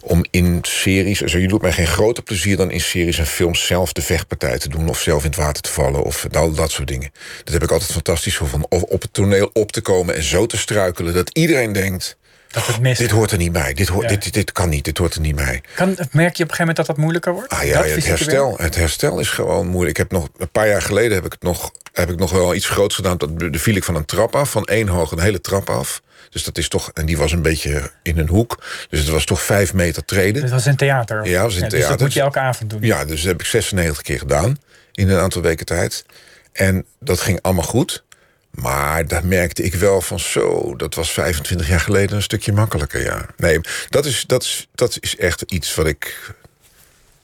[0.00, 1.22] om in series.
[1.22, 4.58] Also, je doet mij geen groter plezier dan in series en films zelf de vechtpartij
[4.58, 4.88] te doen.
[4.88, 6.02] Of zelf in het water te vallen.
[6.02, 7.10] Of al dat soort dingen.
[7.44, 8.70] Dat heb ik altijd fantastisch gevonden.
[8.70, 12.16] Of op het toneel op te komen en zo te struikelen dat iedereen denkt.
[12.52, 12.96] Dat het.
[12.96, 13.74] Dit hoort er niet bij.
[13.74, 14.16] Dit, hoort, Ja.
[14.16, 14.84] dit, dit, kan niet.
[14.84, 15.62] Dit hoort er niet bij.
[15.74, 17.48] Kan, merk je op een gegeven moment dat dat moeilijker wordt?
[17.48, 19.98] Ah ja, Dat het herstel, het herstel is gewoon moeilijk.
[19.98, 22.54] Ik heb nog een paar jaar geleden heb ik het nog, heb ik nog wel
[22.54, 23.16] iets groots gedaan.
[23.16, 26.02] Dat de viel ik van een trap af, van één hoog een hele trap af.
[26.32, 28.64] Dus dat is toch, en die was een beetje in een hoek.
[28.88, 30.42] Dus het was toch vijf meter treden.
[30.42, 31.26] Dat was in theater.
[31.26, 32.00] Ja, dat was in Dus dat theater.
[32.04, 32.78] moet je elke avond doen.
[32.82, 34.56] Ja, dus dat heb ik 96 keer gedaan
[34.92, 36.04] in een aantal weken tijd.
[36.52, 38.04] En dat ging allemaal goed.
[38.50, 43.02] Maar daar merkte ik wel van zo, dat was 25 jaar geleden een stukje makkelijker,
[43.02, 43.26] ja.
[43.36, 46.34] Nee, dat is, dat is, dat is echt iets wat ik.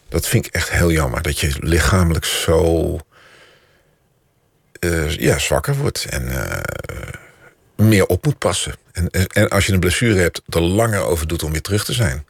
[0.09, 1.23] Dat vind ik echt heel jammer.
[1.23, 2.99] Dat je lichamelijk zo.
[4.81, 6.59] eh, ja, zwakker wordt en eh,
[7.77, 8.75] meer op moet passen.
[9.11, 11.93] En, en- als je een blessure hebt, er langer over doet om weer terug te
[11.93, 12.25] zijn.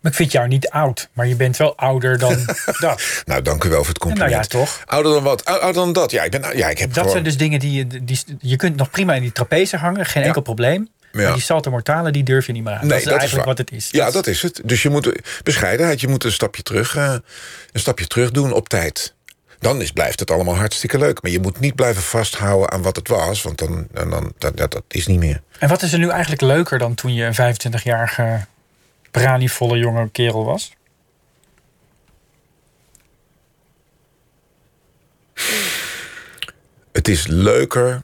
[0.00, 1.08] Maar ik vind jou niet oud.
[1.12, 2.36] Maar je bent wel ouder dan
[2.78, 3.02] dat.
[3.24, 4.30] Nou, dank u wel voor het compliment.
[4.30, 4.82] Nou ja, toch?
[4.86, 5.44] Ouder dan wat?
[5.44, 6.10] Ou- Ouder dan dat?
[6.10, 7.10] Ja, ik, ben, ja, ik heb Dat gewoon...
[7.10, 8.04] zijn dus dingen die je...
[8.04, 10.06] Die, je kunt nog prima in die trapeze hangen.
[10.06, 10.88] Geen enkel probleem.
[11.12, 11.22] Ja.
[11.22, 12.86] Maar die salto mortale, die durf je niet meer aan.
[12.86, 13.88] Nee, dat is eigenlijk wat het is.
[13.90, 14.60] Ja, dat is het.
[14.64, 17.14] Dus je moet bescheidenheid, je moet een stapje terug, eh,
[17.72, 19.14] een stapje terug doen op tijd.
[19.60, 21.22] Dan is, blijft het allemaal hartstikke leuk.
[21.22, 24.56] Maar je moet niet blijven vasthouden aan wat het was, want dan, dan, dan dat,
[24.56, 25.42] dat, dat is niet meer.
[25.58, 28.46] En wat is er nu eigenlijk leuker dan toen je een 25-jarige
[29.10, 30.72] branievolle jonge kerel was?
[36.92, 38.02] Het is leuker.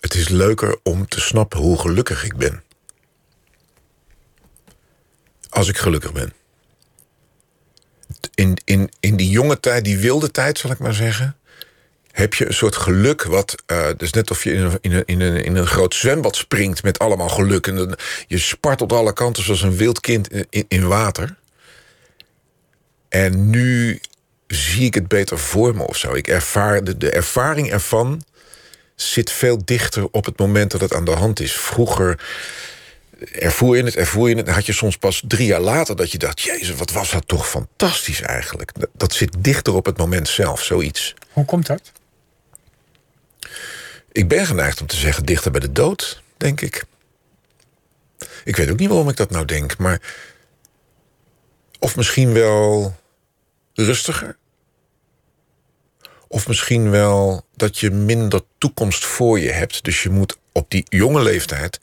[0.00, 2.62] Het is leuker om te snappen hoe gelukkig ik ben.
[5.50, 6.32] Als ik gelukkig ben.
[8.34, 11.36] In, in, in die jonge tijd, die wilde tijd zal ik maar zeggen.
[12.10, 13.62] Heb je een soort geluk wat.
[13.66, 16.36] eh dus net of je in een, in, een, in, een, in een groot zwembad
[16.36, 17.66] springt met allemaal geluk.
[17.66, 21.36] En dan, je spartelt alle kanten zoals een wild kind in, in, water.
[23.08, 24.00] En nu
[24.46, 26.14] zie ik het beter voor me of zo.
[26.14, 28.22] Ik ervaar de ervaring ervan
[28.94, 31.52] zit veel dichter op het moment dat het aan de hand is.
[31.52, 32.18] Vroeger
[33.20, 34.46] ervoer je het, ervoer je het.
[34.46, 36.40] Dan had je soms pas drie jaar later dat je dacht...
[36.40, 38.80] Jezus, wat was dat toch fantastisch eigenlijk.
[38.80, 41.14] Dat, dat zit dichter op het moment zelf, zoiets.
[41.32, 41.92] Hoe komt dat?
[44.12, 46.84] Ik ben geneigd om te zeggen dichter bij de dood, denk ik.
[48.44, 50.00] Ik weet ook niet waarom ik dat nou denk, maar...
[51.78, 52.96] Of misschien wel
[53.74, 54.36] rustiger.
[56.28, 59.84] Of misschien wel dat je minder toekomst voor je hebt.
[59.84, 61.80] Dus je moet op die jonge leeftijd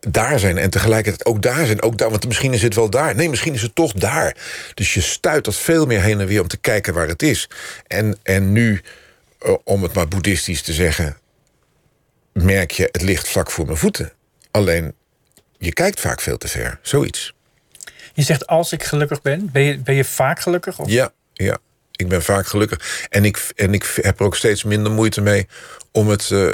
[0.00, 1.82] daar zijn en tegelijkertijd ook daar zijn.
[1.82, 3.14] Ook daar, want misschien is het wel daar.
[3.14, 4.36] Nee, misschien is het toch daar.
[4.74, 7.48] Dus je stuit dat veel meer heen en weer om te kijken waar het is.
[7.86, 8.80] En, en nu,
[9.38, 11.16] eh, om het maar boeddhistisch te zeggen,
[12.32, 14.12] merk je het ligt vlak voor mijn voeten.
[14.50, 14.94] Alleen,
[15.58, 16.78] je kijkt vaak veel te ver.
[16.82, 17.34] Zoiets.
[18.12, 19.50] Je zegt als ik gelukkig ben.
[19.52, 20.78] Ben je, ben je vaak gelukkig?
[20.78, 20.90] Of?
[20.90, 21.58] Ja, ja.
[21.96, 23.06] Ik ben vaak gelukkig.
[23.10, 25.46] En ik, en ik heb er ook steeds minder moeite mee
[25.92, 26.50] om het, eh,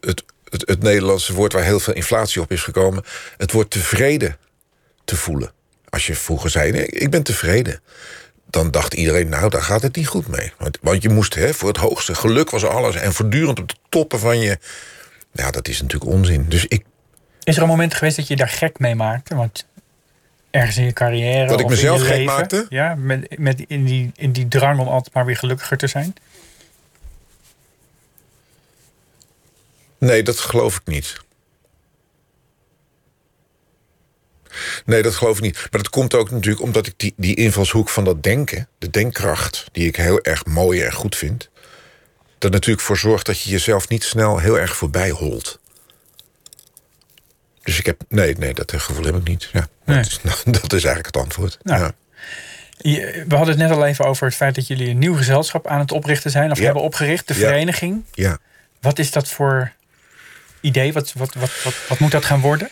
[0.00, 0.24] het,
[0.54, 3.04] het, het Nederlandse woord waar heel veel inflatie op is gekomen,
[3.36, 4.36] het woord tevreden
[5.04, 5.52] te voelen.
[5.88, 7.80] Als je vroeger zei, nee, ik ben tevreden.
[8.50, 10.52] Dan dacht iedereen, nou, daar gaat het niet goed mee.
[10.58, 12.14] Want, want je moest hè, voor het hoogste.
[12.14, 12.94] Geluk was alles.
[12.94, 14.58] En voortdurend op de toppen van je.
[15.32, 16.46] Ja, dat is natuurlijk onzin.
[16.48, 16.84] Dus ik,
[17.42, 19.34] Is er een moment geweest dat je daar gek mee maakte?
[19.34, 19.66] Want
[20.50, 21.46] ergens in je carrière.
[21.46, 22.66] Dat ik mezelf je gek leven, maakte?
[22.68, 26.14] Ja, met, met in, die, in die drang om altijd maar weer gelukkiger te zijn.
[30.04, 31.16] Nee, dat geloof ik niet.
[34.84, 35.54] Nee, dat geloof ik niet.
[35.54, 39.64] Maar dat komt ook natuurlijk omdat ik die, die invalshoek van dat denken, de denkkracht,
[39.72, 41.48] die ik heel erg mooi en goed vind,
[42.38, 45.58] er natuurlijk voor zorgt dat je jezelf niet snel heel erg voorbij holt.
[47.62, 48.00] Dus ik heb.
[48.08, 49.48] Nee, nee, dat gevoel heb ik niet.
[49.52, 49.96] Ja, Nee.
[49.96, 50.20] dat, is,
[50.60, 51.58] dat is eigenlijk het antwoord.
[51.62, 51.92] Nou, ja.
[52.76, 55.66] Je- We hadden het net al even over het feit dat jullie een nieuw gezelschap
[55.66, 56.50] aan het oprichten zijn.
[56.50, 56.64] Of Ja.
[56.64, 58.04] hebben opgericht, de vereniging.
[58.12, 58.38] ja.
[58.80, 59.72] Wat is dat voor
[60.64, 60.92] idee?
[60.92, 62.68] Wat, wat, wat, wat, wat moet dat gaan worden?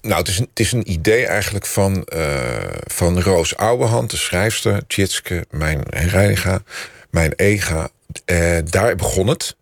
[0.00, 4.16] Nou, het is, een, het is een idee eigenlijk van, uh, van Roos Ouwehand, de
[4.16, 6.62] schrijfster, Tjitske, mijn Reiniga,
[7.10, 7.88] mijn Ega.
[8.26, 9.56] Uh, daar begon het.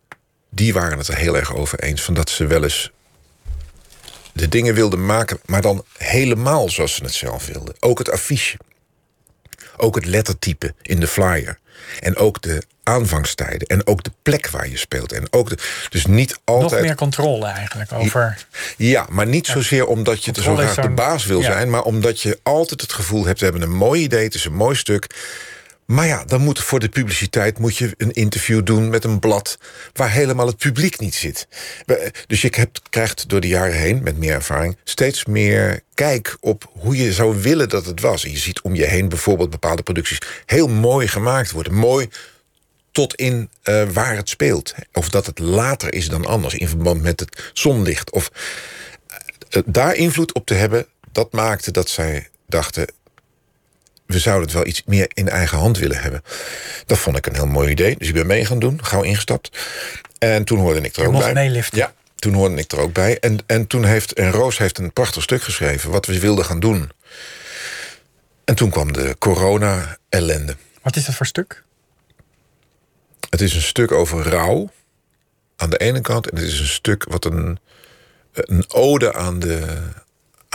[0.49, 2.91] Die waren het er heel erg over eens van dat ze wel eens
[4.33, 7.75] de dingen wilden maken, maar dan helemaal zoals ze het zelf wilden.
[7.79, 8.57] Ook het affiche.
[9.77, 11.59] Ook het lettertype in de flyer.
[11.99, 13.67] En ook de aanvangstijden.
[13.67, 15.11] En ook de plek waar je speelt.
[15.11, 15.57] En ook de,
[15.89, 16.71] dus niet altijd...
[16.71, 18.45] Nog meer controle eigenlijk over...
[18.77, 21.69] Ja, maar niet zozeer omdat je zo graag de baas wil zijn...
[21.69, 23.39] maar omdat je altijd het gevoel hebt...
[23.39, 25.07] we hebben een mooi idee, het is een mooi stuk...
[25.87, 29.57] Maar ja, dan moet voor de publiciteit moet je een interview doen met een blad
[29.93, 31.47] waar helemaal het publiek niet zit.
[32.27, 36.71] Dus je hebt, krijgt door de jaren heen, met meer ervaring, steeds meer kijk op
[36.73, 38.21] hoe je zou willen dat het was.
[38.21, 41.73] Je ziet om je heen bijvoorbeeld bepaalde producties heel mooi gemaakt worden.
[41.73, 42.09] Mooi
[42.91, 44.73] tot in uh, waar het speelt.
[44.93, 48.11] Of dat het later is dan anders in verband met het zonlicht.
[48.11, 48.31] Of
[49.49, 52.87] uh, daar invloed op te hebben, dat maakte dat zij dachten
[54.07, 56.23] we zouden het wel iets meer in eigen hand willen hebben.
[56.85, 57.95] Dat vond ik een heel mooi idee.
[57.97, 59.57] Dus ik ben mee gaan doen, gauw ingestapt.
[60.17, 61.33] En toen hoorde ik er Je ook bij.
[61.33, 61.77] meeliften.
[61.77, 63.19] Ja, toen hoorde ik er ook bij.
[63.19, 65.91] En, en toen heeft en Roos heeft een prachtig stuk geschreven...
[65.91, 66.91] wat we wilden gaan doen.
[68.45, 70.55] En toen kwam de corona-ellende.
[70.81, 71.63] Wat is dat voor stuk?
[73.29, 74.71] Het is een stuk over rouw
[75.55, 76.29] aan de ene kant...
[76.29, 77.59] en het is een stuk wat een,
[78.33, 79.77] een ode aan de,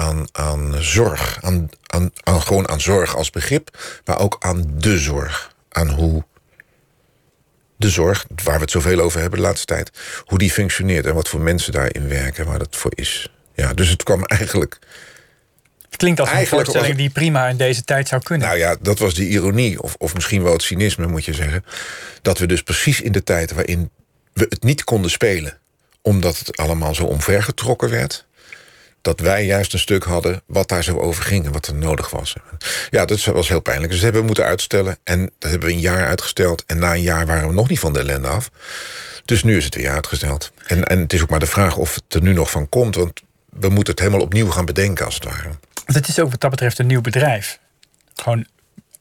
[0.03, 1.39] aan, aan zorg.
[1.43, 5.55] Aan, aan, aan, gewoon aan zorg als begrip, maar ook aan de zorg.
[5.69, 6.25] Aan hoe
[7.77, 9.91] de zorg, waar we het zoveel over hebben de laatste tijd...
[10.25, 13.33] hoe die functioneert en wat voor mensen daarin werken, waar dat voor is.
[13.55, 14.79] Ja, dus het kwam eigenlijk...
[15.83, 18.47] Het klinkt als een voorstelling die prima in deze tijd zou kunnen.
[18.47, 21.65] Nou ja, dat was de ironie, of, of misschien wel het cynisme, moet je zeggen.
[22.23, 23.91] Dat we dus precies in de tijd waarin
[24.33, 25.59] we het niet konden spelen...
[26.03, 28.27] omdat het allemaal zo omvergetrokken werd
[29.03, 32.11] dat wij juist een stuk hadden wat daar zo over ging en wat er nodig
[32.11, 32.35] was.
[32.91, 33.87] Ja, dat was heel pijnlijk.
[33.91, 34.99] Dus dat hebben we moeten uitstellen.
[35.05, 36.65] En dat hebben we een jaar uitgesteld.
[36.67, 38.51] En na een jaar waren we nog niet van de ellende af.
[39.25, 40.53] Dus nu is het weer uitgesteld.
[40.67, 42.95] En, en het is ook maar de vraag of het er nu nog van komt.
[42.95, 45.49] Want we moeten het helemaal opnieuw gaan bedenken, als het ware.
[45.87, 47.59] Het is ook wat dat betreft een nieuw bedrijf.
[48.15, 48.47] Gewoon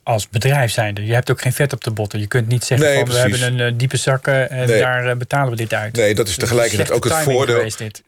[0.04, 1.06] als bedrijf zijnde.
[1.06, 2.20] Je hebt ook geen vet op de botten.
[2.20, 4.80] Je kunt niet zeggen Nee, van we hebben een eh, diepe zakken en Nee.
[4.82, 5.96] daar eh, betalen we dit uit.
[5.96, 7.56] Nee, dat is Dus tegelijkertijd ook het voordeel.
[7.56, 8.02] geweest.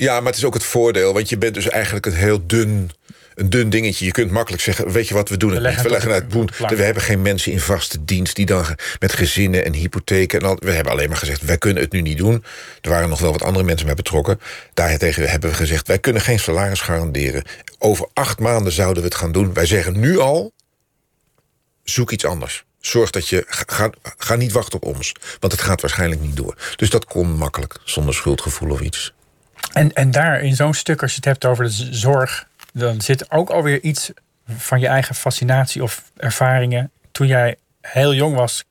[0.00, 1.12] Ja, maar het is ook het voordeel.
[1.12, 2.90] Want je bent dus eigenlijk een heel dun,
[3.34, 4.04] een dun dingetje.
[4.04, 5.92] Je kunt makkelijk zeggen, weet je wat, we doen het We leggen niet.
[5.92, 6.78] We het leggen op het de boen.
[6.78, 8.36] We hebben geen mensen in vaste dienst...
[8.36, 8.64] die dan
[8.98, 10.40] met gezinnen en hypotheken...
[10.40, 12.44] En al, we hebben alleen maar gezegd, wij kunnen het nu niet doen.
[12.80, 14.40] Er waren nog wel wat andere mensen bij betrokken.
[14.74, 17.42] Daartegen hebben we gezegd, wij kunnen geen salaris garanderen.
[17.78, 19.54] Over acht maanden zouden we het gaan doen.
[19.54, 20.52] Wij zeggen nu al,
[21.84, 22.64] zoek iets anders.
[22.80, 25.12] Zorg dat je, ga, ga, ga niet wachten op ons.
[25.40, 26.56] Want het gaat waarschijnlijk niet door.
[26.76, 29.12] Dus dat kon makkelijk, zonder schuldgevoel of iets.
[29.72, 33.30] En, en daar in zo'n stuk, als je het hebt over de zorg, dan zit
[33.30, 34.10] ook alweer iets
[34.46, 36.90] van je eigen fascinatie of ervaringen.
[37.12, 38.64] Toen jij heel jong was,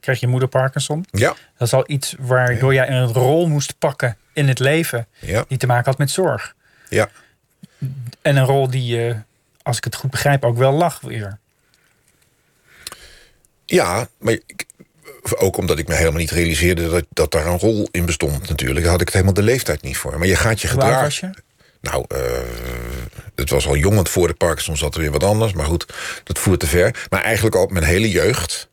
[0.00, 1.04] kreeg je moeder Parkinson.
[1.10, 5.44] Ja, Dat is al iets waardoor jij een rol moest pakken in het leven ja,
[5.48, 6.54] die te maken had met zorg.
[6.88, 7.08] ja.
[8.22, 9.16] En een rol die je,
[9.62, 11.38] als ik het goed begrijp, ook wel lag weer.
[13.64, 14.38] Ja, maar
[15.36, 18.80] ook omdat ik me helemaal niet realiseerde dat, dat daar een rol in bestond natuurlijk.
[18.80, 20.18] Daar had ik het helemaal de leeftijd niet voor.
[20.18, 21.02] Maar je gaat je gedragen.
[21.02, 21.30] was je?
[21.80, 22.20] Nou, eh,
[23.34, 25.52] het was al jong, want voor de Parkinson zat er weer wat anders.
[25.52, 25.86] Maar goed,
[26.24, 27.06] dat voert te ver.
[27.10, 28.68] Maar eigenlijk al mijn hele jeugd,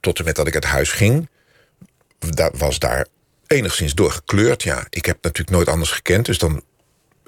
[0.00, 1.28] tot en met dat ik uit huis ging...
[2.18, 3.06] da- was daar
[3.46, 4.62] enigszins door gekleurd.
[4.62, 6.62] Ja, ik heb natuurlijk nooit anders gekend, dus dan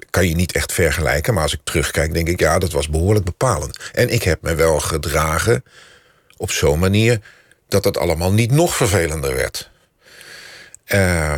[0.09, 1.33] kan je niet echt vergelijken.
[1.33, 3.79] Maar als ik terugkijk, denk ik, ja, dat was behoorlijk bepalend.
[3.93, 5.63] En ik heb me wel gedragen
[6.37, 7.19] op zo'n manier...
[7.75, 9.69] dat het allemaal niet nog vervelender werd.
[10.85, 11.31] Eh,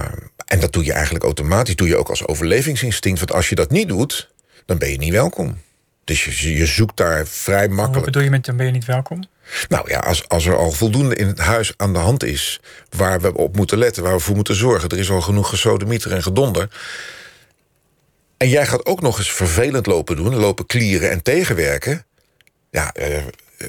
[0.46, 1.76] en dat doe je eigenlijk automatisch.
[1.76, 3.20] Doe je ook als overlevingsinstinct.
[3.20, 4.30] Want als je dat niet doet,
[4.66, 5.62] dan ben je niet welkom.
[6.04, 8.06] Dus je, je zoekt daar vrij Wat makkelijk.
[8.06, 9.24] bedoel je met dan ben je niet welkom?
[9.70, 12.60] Nou ja, als, als er al voldoende in het huis aan de hand is...
[12.90, 14.90] waar we op moeten letten, waar we voor moeten zorgen...
[14.90, 16.70] er is al genoeg gesodemieter en gedonder...
[18.38, 20.36] en jij gaat ook nog eens vervelend lopen doen...
[20.36, 22.06] lopen klieren en tegenwerken...
[22.72, 23.18] ja, eh,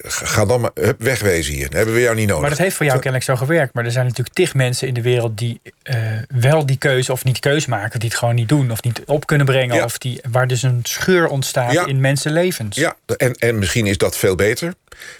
[0.02, 1.68] ga dan maar hup, wegwezen hier.
[1.68, 2.40] Dan hebben we jou niet nodig.
[2.40, 3.74] Maar dat heeft voor jou kennelijk zo gewerkt.
[3.74, 5.96] Maar er zijn natuurlijk tig mensen in de wereld die eh,
[6.28, 9.26] wel die keuze of niet keuze maken, die het gewoon niet doen of niet op
[9.26, 9.76] kunnen brengen.
[9.76, 9.84] Ja.
[9.84, 11.86] Of die, waar dus een scheur ontstaat Ja.
[11.86, 12.76] in mensenlevens.
[12.76, 14.74] Ja, en, en misschien is dat veel beter.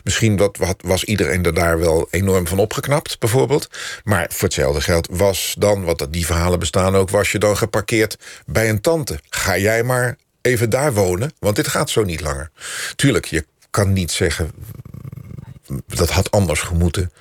[0.05, 3.69] Misschien wat, wat, was iedereen er daar wel enorm van opgeknapt, bijvoorbeeld.
[4.05, 7.11] Maar voor hetzelfde geld was dan, want die verhalen bestaan ook...
[7.11, 8.17] was je dan geparkeerd
[8.47, 9.19] bij een tante.
[9.31, 12.51] Ga jij maar even daar wonen, want dit gaat zo niet langer.
[12.97, 14.51] Tuurlijk, je kan niet zeggen...
[15.87, 17.13] dat had anders gemoeten.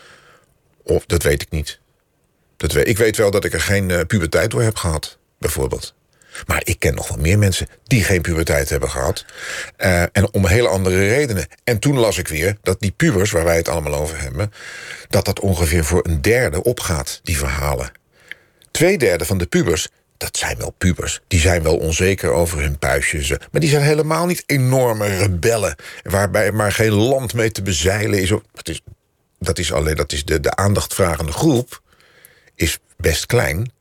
[0.83, 1.79] Of dat weet ik niet.
[2.57, 5.95] Dat weet, ik weet wel dat ik er geen eh, puberteit door heb gehad, bijvoorbeeld.
[6.45, 9.25] Maar ik ken nog wel meer mensen die geen puberteit hebben gehad.
[9.77, 11.47] Uh, en om hele andere redenen.
[11.63, 14.53] En toen las ik weer dat die pubers, waar wij het allemaal over hebben...
[15.09, 17.91] dat dat ongeveer voor een derde opgaat, die verhalen.
[18.71, 19.87] Tweederde van de pubers
[20.17, 21.21] dat zijn wel pubers.
[21.27, 23.29] Die zijn wel onzeker over hun puistjes.
[23.29, 25.75] Maar die zijn helemaal niet enorme rebellen.
[26.03, 28.29] Waarbij maar geen land mee te bezeilen is.
[28.29, 28.81] Dat is,
[29.39, 31.81] dat is alleen dat is de, de aandachtvragende groep.
[32.55, 33.71] Is best klein.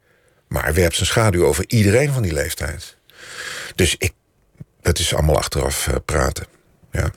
[0.48, 2.96] Maar werpt zijn schaduw over iedereen van die leeftijd.
[3.74, 4.12] Dus ik,
[4.80, 6.46] dat is allemaal achteraf uh, praten.
[6.92, 7.10] Ja.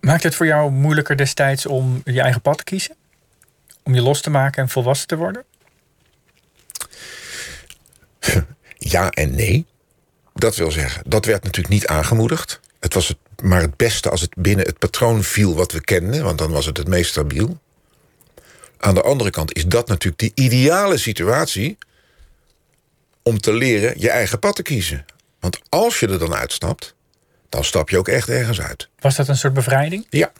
[0.00, 2.96] Maakt het voor jou moeilijker destijds om je eigen pad te kiezen?
[3.82, 5.44] Om je los te maken en volwassen te worden?
[8.78, 9.66] ja en nee.
[10.34, 12.60] Dat wil zeggen, dat werd natuurlijk niet aangemoedigd.
[12.80, 16.24] Het was het, maar het beste als het binnen het patroon viel wat we kenden,
[16.24, 17.58] want dan was het het meest stabiel.
[18.78, 21.78] Aan de andere kant is dat natuurlijk de ideale situatie
[23.22, 25.04] om te leren je eigen pad te kiezen.
[25.40, 26.94] Want als je er dan uitstapt,
[27.48, 28.88] dan stap je ook echt ergens uit.
[28.98, 30.06] Was dat een soort bevrijding?
[30.10, 30.32] Ja.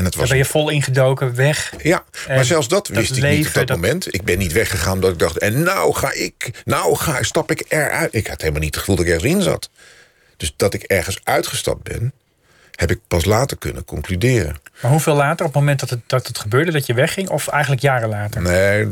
[0.00, 1.72] En het was Daar ben je vol ingedoken, weg.
[1.82, 4.14] Ja, maar zelfs dat wist ik niet op dat, moment.
[4.14, 5.38] Ik ben niet weggegaan omdat ik dacht...
[5.38, 8.14] en nou ga ik, nou ga, stap ik eruit.
[8.14, 9.70] Ik had helemaal niet het gevoel dat ik ergens in zat.
[10.36, 12.12] Dus dat ik ergens uitgestapt ben...
[12.74, 14.60] heb ik pas later kunnen concluderen.
[14.82, 16.72] Maar hoeveel later, op het moment dat het, dat het gebeurde...
[16.72, 18.42] dat je wegging, of eigenlijk jaren later?
[18.42, 18.88] Nee,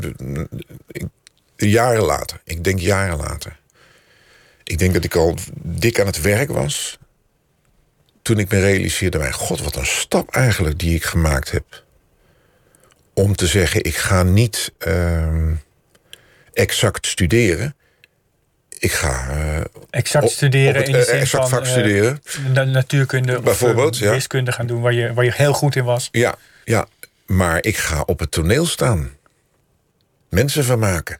[1.55, 2.41] jaren later.
[2.43, 3.57] Ik denk jaren later.
[4.63, 6.97] Ik denk dat ik al dik aan het werk was
[8.29, 11.83] toen ik me realiseerde, mijn god, wat een stap eigenlijk die ik gemaakt heb.
[13.13, 15.51] Om te zeggen, ik ga niet uh,
[16.53, 17.75] exact studeren.
[18.79, 19.37] Ik ga...
[19.37, 21.49] Uh, exact studeren in de zin exact van...
[21.49, 22.21] vak studeren.
[22.55, 26.09] Uh, natuurkunde Bijvoorbeeld, of wiskunde gaan doen, waar je, waar je heel goed in was.
[26.11, 26.87] Ja, ja,
[27.25, 29.11] maar ik ga op het toneel staan.
[30.29, 31.19] Mensen vermaken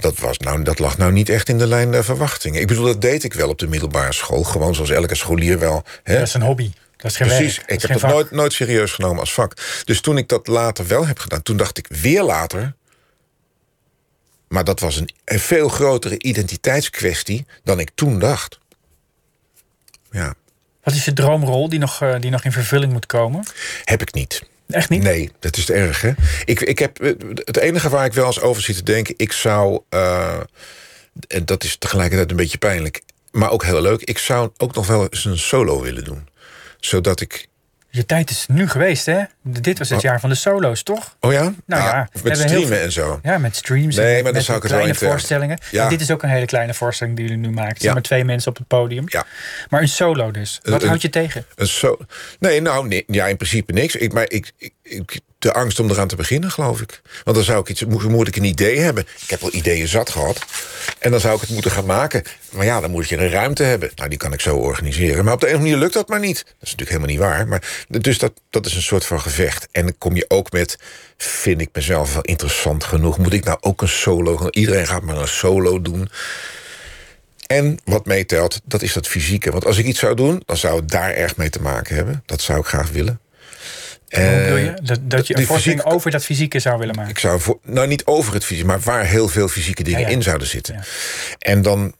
[0.00, 2.60] dat, was nou, dat lag nou niet echt in de lijn der verwachtingen.
[2.60, 4.42] Ik bedoel, dat deed ik wel op de middelbare school.
[4.42, 5.84] Gewoon zoals elke scholier wel.
[6.02, 6.18] Hè?
[6.18, 6.72] Dat is een hobby.
[6.96, 7.70] Dat is geen Precies, werk.
[7.70, 9.82] ik heb dat nooit, nooit serieus genomen als vak.
[9.84, 12.74] Dus toen ik dat later wel heb gedaan, toen dacht ik weer later...
[14.48, 18.58] maar dat was een, een veel grotere identiteitskwestie dan ik toen dacht.
[20.10, 20.34] Ja.
[20.82, 23.42] Wat is je droomrol die nog, uh, die nog in vervulling moet komen?
[23.84, 24.42] Heb ik niet.
[24.70, 25.02] Echt niet?
[25.02, 26.12] Nee, dat is erg, hè?
[26.44, 26.98] Ik, ik heb,
[27.34, 29.14] het enige waar ik wel eens over zit te denken...
[29.16, 30.40] ik zou, uh,
[31.28, 33.02] en dat is tegelijkertijd een beetje pijnlijk...
[33.30, 36.28] maar ook heel leuk, ik zou ook nog wel eens een solo willen doen.
[36.80, 37.48] Zodat ik...
[37.92, 39.22] Je tijd is nu geweest, hè?
[39.42, 40.04] Dit was het oh.
[40.04, 41.16] jaar van de solo's, toch?
[41.20, 41.42] Oh ja?
[41.42, 43.20] Nou ja, ja met streamen veel, en zo.
[43.22, 45.58] Ja, met streams nee, en maar met zou ik het kleine wel voorstellingen.
[45.70, 45.82] Ja.
[45.82, 47.80] En dit is ook een hele kleine voorstelling die jullie nu maken.
[47.80, 49.04] Zijn maar twee mensen op het podium.
[49.06, 49.26] Ja.
[49.68, 50.60] Maar een solo dus.
[50.62, 51.44] Wat een, houdt je tegen?
[51.54, 51.98] Een so
[52.38, 53.96] nee, nou, nee, ja, in principe niks.
[53.96, 57.00] Ik, maar ik, ik, ik, de angst om eraan te beginnen, geloof ik.
[57.24, 59.06] Want dan zou ik iets, moet, ik een idee hebben.
[59.20, 60.44] Ik heb wel ideeën zat gehad.
[60.98, 62.22] En dan zou ik het moeten gaan maken.
[62.50, 63.90] Maar ja, dan moet je een ruimte hebben.
[63.94, 65.24] Nou, die kan ik zo organiseren.
[65.24, 66.36] Maar op de een of andere manier lukt dat maar niet.
[66.36, 67.48] Dat is natuurlijk helemaal niet waar.
[67.48, 69.68] Maar, dus dat, dat is een soort van gevecht.
[69.70, 70.78] En dan kom je ook met,
[71.16, 73.18] vind ik mezelf wel interessant genoeg.
[73.18, 74.48] Moet ik nou ook een solo?
[74.50, 76.10] Iedereen gaat maar een solo doen.
[77.46, 79.50] En wat meetelt, dat is dat fysieke.
[79.50, 82.22] Want als ik iets zou doen, dan zou het daar erg mee te maken hebben.
[82.26, 83.20] Dat zou ik graag willen.
[84.10, 84.74] Hoe bedoel je?
[84.82, 87.10] Dat, dat je een voorstelling over dat fysieke zou willen maken?
[87.10, 90.06] Ik zou voor, nou niet over het fysieke, maar waar heel veel fysieke dingen ja,
[90.06, 90.12] ja.
[90.12, 90.74] in zouden zitten.
[90.74, 90.82] Ja.
[91.38, 91.94] En dan,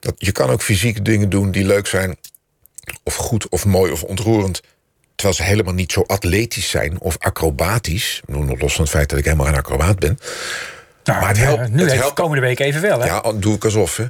[0.00, 2.16] dat, je kan ook fysieke dingen doen die leuk zijn,
[3.02, 4.60] of goed, of mooi, of ontroerend.
[5.14, 8.22] Terwijl ze helemaal niet zo atletisch zijn of acrobatisch.
[8.26, 10.18] Nog los van het feit dat ik helemaal geen acrobaat ben.
[11.04, 13.00] Nou, maar het helpt, nu het helpt komende week even wel.
[13.00, 13.06] Hè?
[13.06, 13.96] Ja, doe ik alsof.
[13.96, 14.04] Hè?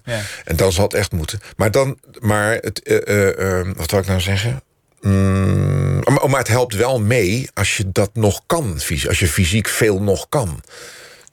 [0.45, 1.41] En dan zal het echt moeten.
[1.57, 4.63] Maar dan, maar het, uh, uh, uh, wat wil ik nou zeggen?
[5.01, 5.96] Mm,
[6.27, 8.73] maar, maar het helpt wel mee als je dat nog kan.
[9.09, 10.63] Als je fysiek veel nog kan.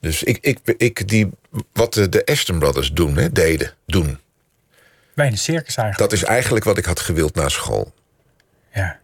[0.00, 1.30] Dus ik, ik, ik die,
[1.72, 4.18] wat de, Aston Brothers doen, hè, deden, doen.
[5.14, 6.10] Bij een circus eigenlijk.
[6.10, 7.92] Dat is eigenlijk wat ik had gewild na school.
[8.72, 8.98] Ja.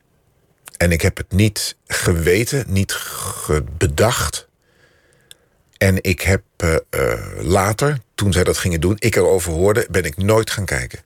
[0.76, 2.98] En ik heb het niet geweten, niet
[3.78, 4.48] bedacht.
[5.76, 10.04] En ik heb uh, uh, later, toen zij dat gingen doen, ik erover hoorde, ben
[10.04, 10.98] ik nooit gaan kijken.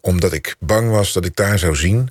[0.00, 2.08] Omdat ik bang was dat ik daar zou zien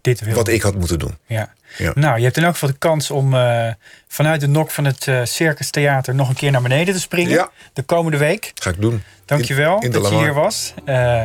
[0.00, 0.34] dit wil.
[0.34, 1.16] wat ik had moeten doen.
[1.26, 1.52] Ja.
[1.78, 1.92] ja.
[1.94, 3.66] Nou, je hebt in elk geval de kans om uh,
[4.08, 7.32] vanuit de nok van het uh, Circus Theater nog een keer naar beneden te springen.
[7.32, 7.50] Ja.
[7.72, 8.52] De komende week.
[8.54, 9.02] Ga ik doen.
[9.24, 10.74] Dankjewel in, in dat je hier was.
[10.86, 11.22] Uh,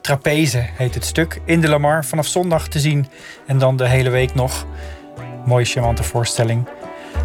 [0.00, 1.40] Trapeze heet het stuk.
[1.44, 3.06] In de Lamar vanaf zondag te zien.
[3.46, 4.66] En dan de hele week nog.
[5.44, 6.68] Mooie, charmante voorstelling.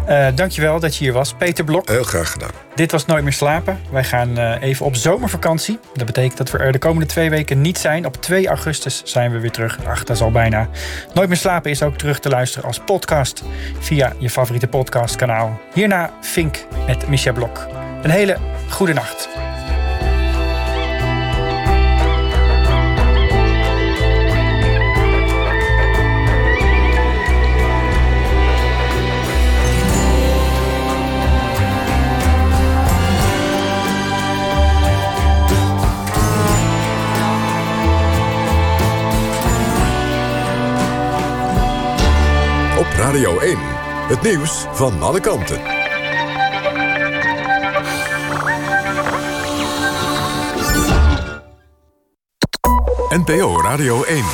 [0.08, 1.88] Uh, dankjewel dat je hier was, Peter Blok.
[1.88, 2.50] Heel graag gedaan.
[2.74, 3.78] Dit was Nooit meer slapen.
[3.90, 5.78] Wij gaan uh, even op zomervakantie.
[5.94, 8.06] Dat betekent dat we er de komende twee weken niet zijn.
[8.06, 9.78] Op 2 augustus zijn we weer terug.
[9.86, 10.68] Ach, dat is al bijna.
[11.14, 13.42] Nooit meer slapen is ook terug te luisteren als podcast
[13.78, 15.60] via je favoriete podcastkanaal.
[15.74, 17.66] Hierna Fink met Micha Blok.
[18.02, 18.36] Een hele
[18.68, 19.28] goede nacht.
[43.08, 43.58] Radio 1.
[44.08, 45.60] Het nieuws van alle kanten.
[53.08, 54.24] NPO Radio 1.